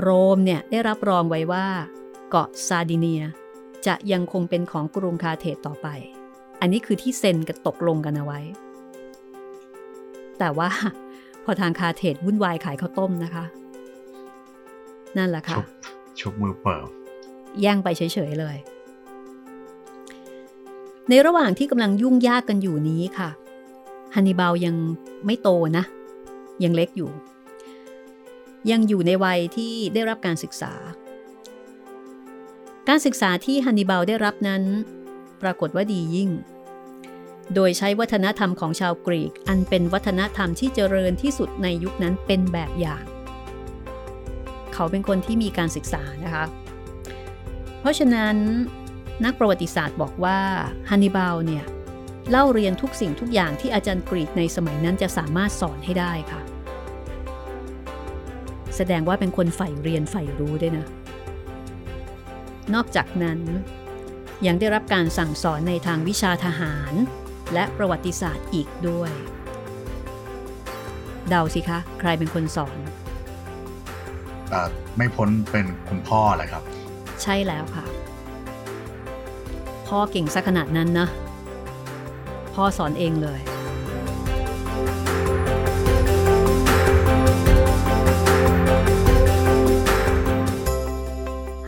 [0.00, 1.66] โรมเนี่ยได้รับรองไว้ว่า
[2.30, 3.22] เกาะซาร์ดิเนีย
[3.86, 5.88] จะยังคงเป็นของกรุงคาร์เธจต่อไป
[6.60, 8.40] อันนี้คือที่เซ็นกันตกลงกันเอาไว้
[10.38, 10.70] แต่ว่า
[11.44, 13.44] พอทางคาร์เธจวุ่นวายขายข้าวต้มนะคะ
[15.16, 15.66] นั่นแหละค่ะชุบ
[16.20, 16.86] ชุบมือเปิบ
[17.60, 18.56] แย่งไปเฉยๆเลย
[21.08, 23.30] ในระหว่างที่กำลังยุ่งยากกันอยู่นี้ค่ะ
[24.14, 24.76] ฮันนิบาลยัง
[25.26, 25.84] ไม่โตนะ
[26.64, 27.10] ยังเล็กอยู่
[28.70, 30.72] ยังอยู่ในวัยที่ได้รับการศึกษา
[32.88, 34.62] การศึกษาที่ฮันนิบาลได้รับนั้น
[35.42, 36.30] ปรากฏว่าดียิ่ง
[37.54, 43.04] โดยใช้วัฒนธรรมของชาวกรีก อันเป็นวัฒนธรรมที่เจริญที่สุดในยุคนั้นเป็นแบบอย่าง
[44.74, 46.44] เขาเป็นคนที่มีการศึกษานะคะ
[47.80, 48.36] เพราะฉะนั้น
[49.24, 50.38] นักประวัติศาสตร์บอกว่า
[50.90, 51.64] ฮันนิบาลเนี่ย
[52.30, 56.42] เล่าเรียนทุกสิ่งทุกอย่างที่อาจารย์กรีกในสมัยนั้นจะสามารถสอนให้ได้ค่ะ
[58.76, 60.86] แสดงว่าเป็นคนใฝ่เรียนใฝ่รู้ด้วยนะ
[62.74, 63.40] นอกจากนั้น
[64.46, 66.94] ยังได้รับการสั่งสอนในทางวิชาทหาร
[67.54, 69.12] และประวัติศาสตร์อีกด้วย
[71.28, 72.78] เดาสิคะ ใครเป็นคนสอน
[74.50, 76.62] เอ่อไม่พ้นเป็นคุณพ่อแหละครับ
[77.22, 77.84] ใช่แล้วค่ะ
[79.86, 81.08] พ่อเก่งซะขนาดนั้นนะ
[82.54, 83.40] พ่อสอนเองเลย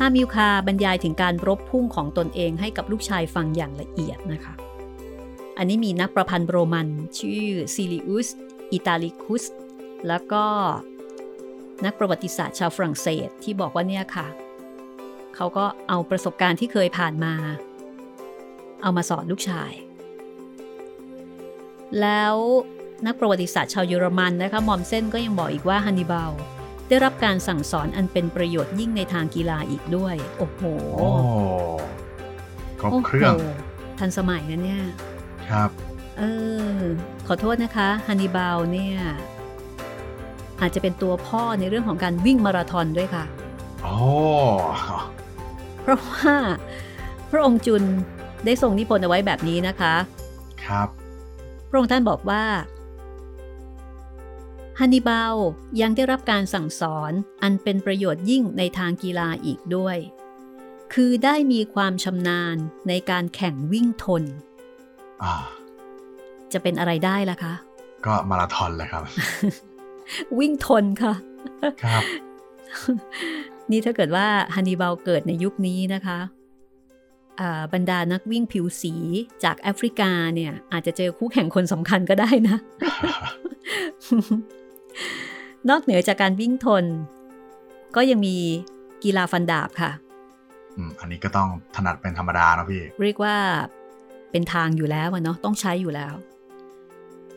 [0.05, 4.55] ามิลคาบรรยายถึงการรบพุ่งของตนเองให้กับลูกชายฟังอย่างละเอียดนะคะ
[5.59, 6.89] อันนี้มีนักประพันธ์โรมัน
[7.19, 8.29] ชื่อซิลิอุส
[8.73, 9.45] อิตาลิคุส
[10.09, 10.45] แล้วก็
[11.85, 14.27] นักประวัติศาสตร์ชาวฝรั่งเศสที่บอกว่าเนี่ยค่ะ
[15.35, 17.35] เขาก็เอาประสบการณ์ที่เคยผ่านมา
[18.83, 19.73] เอามาสอนลูกชาย
[22.01, 22.35] แล้ว
[23.07, 26.33] นักประวัติศาสตร์ชาวเยอรมันนะคะมอมเส้นก็ยังบอกอีกว่าฮันนิบาล
[26.89, 30.63] ได้รับการสั่งสอนอันเป็นประโยชน์ยิ่งในทางกีฬาอีกด้วย โอ้โห
[30.99, 31.09] โอ้
[32.81, 33.45] ครบเครื่องโโห
[33.99, 34.83] ทันสมัยนะเนี่ย
[35.49, 35.71] ครับ
[36.19, 36.23] เอ
[36.77, 36.79] อ
[37.27, 38.99] ขอโทษนะคะฮันนิบาลเนี่ย
[40.61, 43.25] อาจจะเป็นตัวพ่อในเรื่องของการวิ่งมาราธอนด้วยค่ะ
[43.83, 43.97] โอ้
[45.83, 46.35] เพราะว่า
[47.31, 47.83] พระองค์จุน
[48.45, 49.95] ได้ทรงนิพนธ์เอาไว้แบบนี้นะคะ
[50.65, 50.89] ครับ
[51.69, 52.43] พระองค์ท่านบอกว่า
[54.81, 55.35] ฮันนิบาล
[55.81, 57.13] ยังได้รับการสั่งสอน
[57.43, 59.97] อันเป็นประโยชน์ยิ่งในทางกีฬาอีกด้วย
[60.95, 62.57] คือได้มีความชำนาญ
[62.89, 64.23] ในการแข่งวิ่งทน
[65.23, 65.35] อ่า
[66.53, 67.55] จะเป็นอะไรได้ล่ะคะ
[68.07, 69.03] ก็มาราธอนเลยครับ
[70.39, 71.15] วิ่งทนค่ะ
[71.85, 72.03] ครับ
[73.71, 76.19] นี่ถ้าเกิดว่าฮันนิบาลเกิดในยุคนี้นะคะ
[77.73, 78.95] บรรดานักวิ่งผิวสี
[79.45, 82.57] จากแอฟริกาเนี่ย อาจจะเจอคู่แข่งคนสำคัญก็ได้นะ
[85.71, 86.85] นอกเหนือจากการวิ่งทน
[87.97, 88.37] ก็ยังมี
[89.05, 89.91] กีฬาฟันดาบค่ะ
[90.77, 93.37] อืมอันนี้ก็ต้องถนัดเป็นธรรมดานะพี่ เรียกว่า
[94.31, 96.15] เป็นทางอยู่แล้วเนาะต้องใช้อยู่แล้ว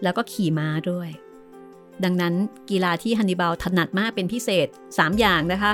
[0.04, 1.10] แล้วก็ขี่ม้าด้วย
[2.04, 2.34] ดังนั้น
[2.70, 5.74] กีฬาที่ฮันนิบาลถนัดมากเป็นพิเศษ 3 อย่างนะคะ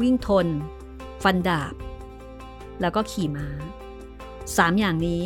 [0.00, 0.46] วิ่งทน
[1.24, 1.74] ฟันดาบ
[2.80, 3.48] แล้วก็ขี่ม้า
[4.14, 5.22] 3 อย่างนี้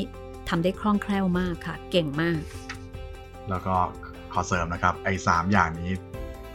[0.48, 2.40] ทำได้คล่องแคล่วมากค่ะ เก่งมาก
[3.48, 3.76] แล้วก็
[4.32, 5.92] ขอเสริมนะครับ ไอ้สามอย่างนี้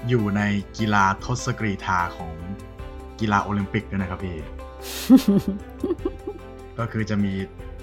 [0.10, 0.42] อยู่ใน
[0.78, 2.34] กีฬาทศกรีธาของ
[3.20, 4.38] กีฬาโอลิมปิกด้วยนะครับพี่
[6.80, 7.34] ก็คือจะมี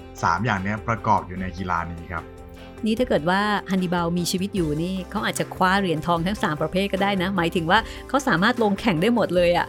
[0.01, 2.23] 3อย่างนี้ประกอบอยู่ในกีฬานี้ครับ
[2.85, 9.67] นี่ถ้าเกิดว่าฮันนิบาลมีชีวิตอยู่นี่เขาอาจจะคว้าเหรียญทองทั้ง 3 ประเภทก็ได้นะ หมายถึงว่าเขาสามารถลงแข่งได้หมดเลยอะ่ะ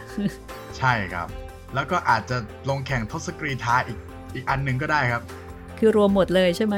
[0.77, 1.27] ใช่ครับ
[1.73, 2.37] แล้วก็อาจจะ
[2.69, 3.97] ลงแข่งทศกรีธาอีก
[4.33, 5.23] อีกอันหนึ่งก็ได้ครับ
[5.79, 6.75] คือรวมหมดเลยใช่ไหม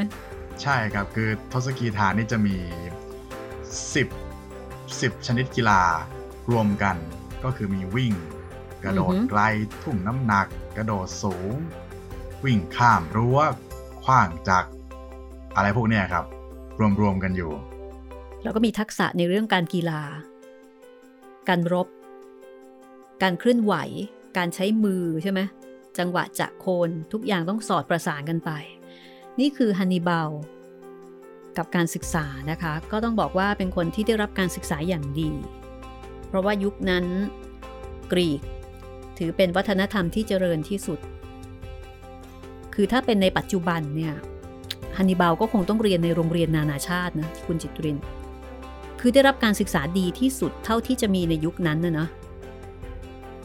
[0.63, 2.55] ใช่ครับ คือทศกรีธานี่จะมี
[3.75, 5.81] 10 10 ชนิดกีฬา
[6.51, 6.97] รวมกัน
[7.43, 8.13] ก็คือมีวิ่ง
[8.83, 9.41] กระโดดไกล
[9.83, 10.47] ทุ่งน้ำหนัก
[10.77, 11.53] กระโดดสูง
[12.45, 13.39] วิ่งข้ามรั้ว
[14.03, 14.63] ขว้างจาก
[15.55, 16.25] อะไรพวกเนี้ยครับ
[17.01, 17.51] รวมๆกันอยู่
[18.43, 20.01] แล้วก็มีทักษะในเรื่องการกีฬา
[21.49, 21.87] การรบ
[23.23, 23.73] การเคลื่อนไหว
[24.37, 25.39] การใช้มือใช่ไหม
[25.97, 28.51] จังหวะจะโคนทุกอย่างต้องสอดประสานกันไป
[29.39, 30.29] นี่คือฮันนิบาล
[31.57, 35.31] กับการศึกษานะคะ ก็ต้องบอกว่าเป็นคนที่ได้รับการศึกษาอย่างดี
[36.27, 37.05] เพราะว่ายุคนั้น
[38.11, 38.41] กรีก
[39.17, 40.99] ถือเป็นวัฒนธรรมที่เจริญที่สุด
[42.73, 44.13] คือถ้าเป็นในปัจจุบันเนี่ย
[44.97, 47.97] ฮันนิบาลก็คงต้องเรียนในโรงเรียนนานาชาตินะคุณจิตริน
[48.99, 52.07] คือได้รับการศึกษาดีที่สุดเท่าที่จะมีในยุคนั้นนะนะ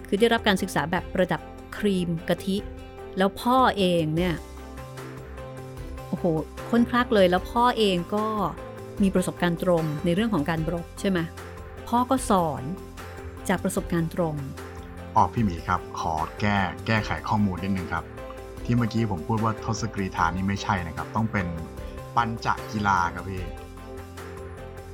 [0.08, 1.40] คือได้รับการศึกษาแบบระดับ
[1.76, 2.56] ครีมกะทิ
[3.18, 4.34] แล้วพ่อเองเนี่ย
[6.10, 6.24] โอ้โห
[6.70, 8.26] ค้นคลักเลยแล้วพ่อเองก็
[9.02, 11.18] มีประสบการณ์ตรงในเรื่องของการรบใช่ไหม
[11.88, 12.62] พ่อก็สอน
[13.48, 14.34] จากประสบการณ์ตรง
[15.16, 18.04] ออกพี่หมีครับ ขอแก้แก้ไขข้อมูลนิดนึงครับ
[18.64, 21.46] ที่เมื่อกี้ผมพูดว่าทศกรีธานี่ไม่ใช่นะครับ ต้องเป็น
[22.16, 23.42] ปัญจกีฬาครับพี่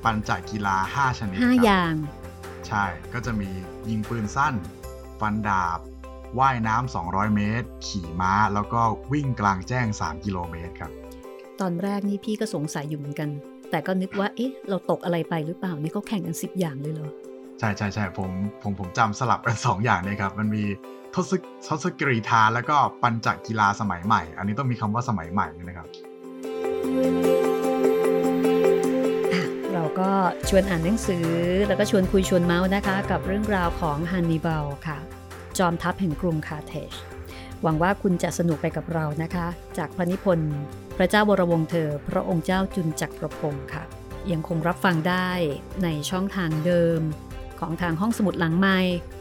[0.04, 1.94] ปัญจกีฬา 5 ชนิด5ครับอย่าง
[2.68, 3.50] ใช่ก็จะมี
[3.88, 4.54] ยิงปืนสั้น
[5.20, 5.78] ฟันดาบ
[6.38, 8.80] ว่ายน้ำ200 เมตร ขี่ม้าแล้วก็
[9.12, 10.92] วิ่งกลางแจ้ง 3 กิโลเมตรครับ
[11.60, 13.28] ตอนแรกนี่พี่ก็สงสัยอยู่เหมือนกัน
[13.70, 17.10] แต่ก็นึกว่า เอ๊ะ เราตกอะไรไปหรือเปล่า นี่เขาแข่งกัน 10 อย่างเลยเหรอ
[17.58, 18.30] ใช่ใช่ใช่ผม
[18.62, 20.62] ผมผมจำสลับกัน2อย่างเนี่ยครับ มันมี
[21.14, 21.32] ทศ
[21.66, 25.88] ทศกรีธาแล้วก็ปัญจกีฬาสมัยใหม่ อันนี้ต้องมีคำว่าสมัยใหม่ด้วยนะครับ
[29.72, 30.10] เราก็
[30.48, 31.26] ชวนอ่านหนังสือ
[31.66, 34.98] แล้วก็ชวนคุยชวนเมาส์นะคะ กับเรื่องราวของฮันนิบาลค่ะ
[35.58, 36.92] จอมทัพแห่งกรุงคาร์เทจ
[37.62, 39.46] หวังว่าคุณจะสนุกไปกับเรานะคะ
[39.78, 40.54] จากพระนิพนธ์
[40.96, 43.84] พระเจ้าวรวงเธอ พระองค์เจ้าจุนจักรพงศ์ค่ะ
[44.32, 45.30] ยังคงรับฟังได้
[45.82, 47.00] ในช่องทางเดิม
[47.60, 48.78] ของทางห้องสมุดหลังไม้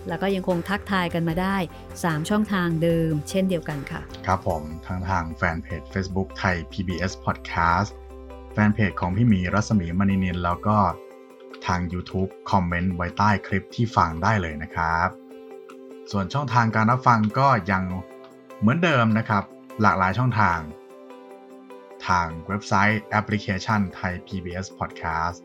[0.08, 1.58] แล้วก็ยังคงทักทายกันมาได้
[1.94, 7.90] 3 ช่องทางเดิม เช่นเดียวกันค่ะ ครับผมทางทางแฟนเพจ Facebook ไทย PBS Podcast
[8.54, 10.78] แฟนเพจของพี่หมีรัศมีมณีนิลแล้วก็
[11.66, 15.08] ทาง YouTube คอมเมนต์ไว้ใต้คลิปที่ฟังได้เลยนะครับ
[16.12, 17.84] ส่วนช่องทางการรับฟังก็ยัง
[18.60, 19.44] เหมือนเดิมนะครับ
[19.82, 20.60] หลากหลายช่องทาง
[22.08, 25.38] ทางเว็บไซต์แอปพลิเคชันไทย PBS Podcast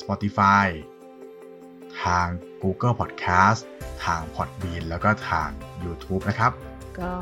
[0.00, 0.66] Spotify
[2.02, 2.26] ทาง
[2.62, 3.60] Google Podcast
[4.04, 5.48] ทาง Podbean แล้วก็ทาง
[5.84, 6.52] YouTube นะครับ
[7.00, 7.14] ก็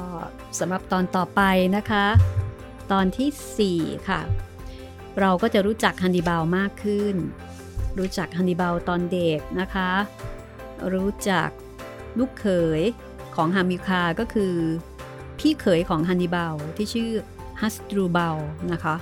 [0.58, 1.40] สำหรับตอนต่อไป
[1.76, 2.06] นะคะ
[2.92, 3.26] ตอนที
[3.58, 4.20] สี่4 ค่ะ
[5.20, 7.14] เราก็จะรู้จักฮันนิบาลมากขึ้น
[7.98, 9.90] รู้จักฮันนิบาลตอนเด็กนะคะ
[10.94, 11.48] รู้จัก
[12.18, 12.46] ลูกเข
[12.80, 12.82] ย
[13.34, 14.54] ของฮามิคาก็คือ
[15.38, 17.10] พี่เขยของฮันนิบาลที่ชื่อ
[17.60, 18.38] ฮัสตรูบาล
[18.72, 18.96] นะคะ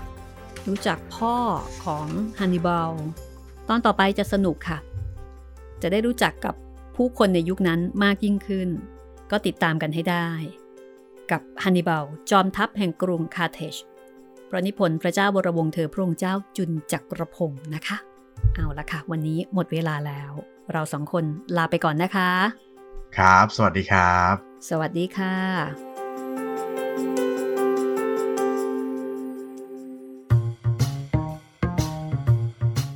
[0.68, 1.37] รู้จักพ่อ
[1.85, 2.07] ของ
[2.39, 2.93] ฮันนิบาล
[3.68, 4.78] ตอนต่อไปจะสนุกค่ะ
[5.83, 6.55] จะได้รู้จักกับ
[6.97, 8.68] ผู้คนในยุคนั้นมากยิ่งขึ้น
[9.30, 10.28] ก็ติดตามกันให้ได้
[11.30, 13.76] กับฮันนิบาลจอมทัพแห่งกรุงคาร์เทจ
[14.49, 17.97] พระนิพนธ์พระเจ้าวรวงศ์เธอพระองค์เจ้าจุนจักรพงศ์นะคะ
[18.55, 20.33] เอาละค่ะ วันนี้หมดเวลาแล้ว
[20.72, 21.24] เราสองคน
[21.57, 22.30] ลาไปก่อนนะคะ
[23.16, 24.35] ครับ สวัสดีครับ
[24.68, 25.91] สวัสดีค่ะ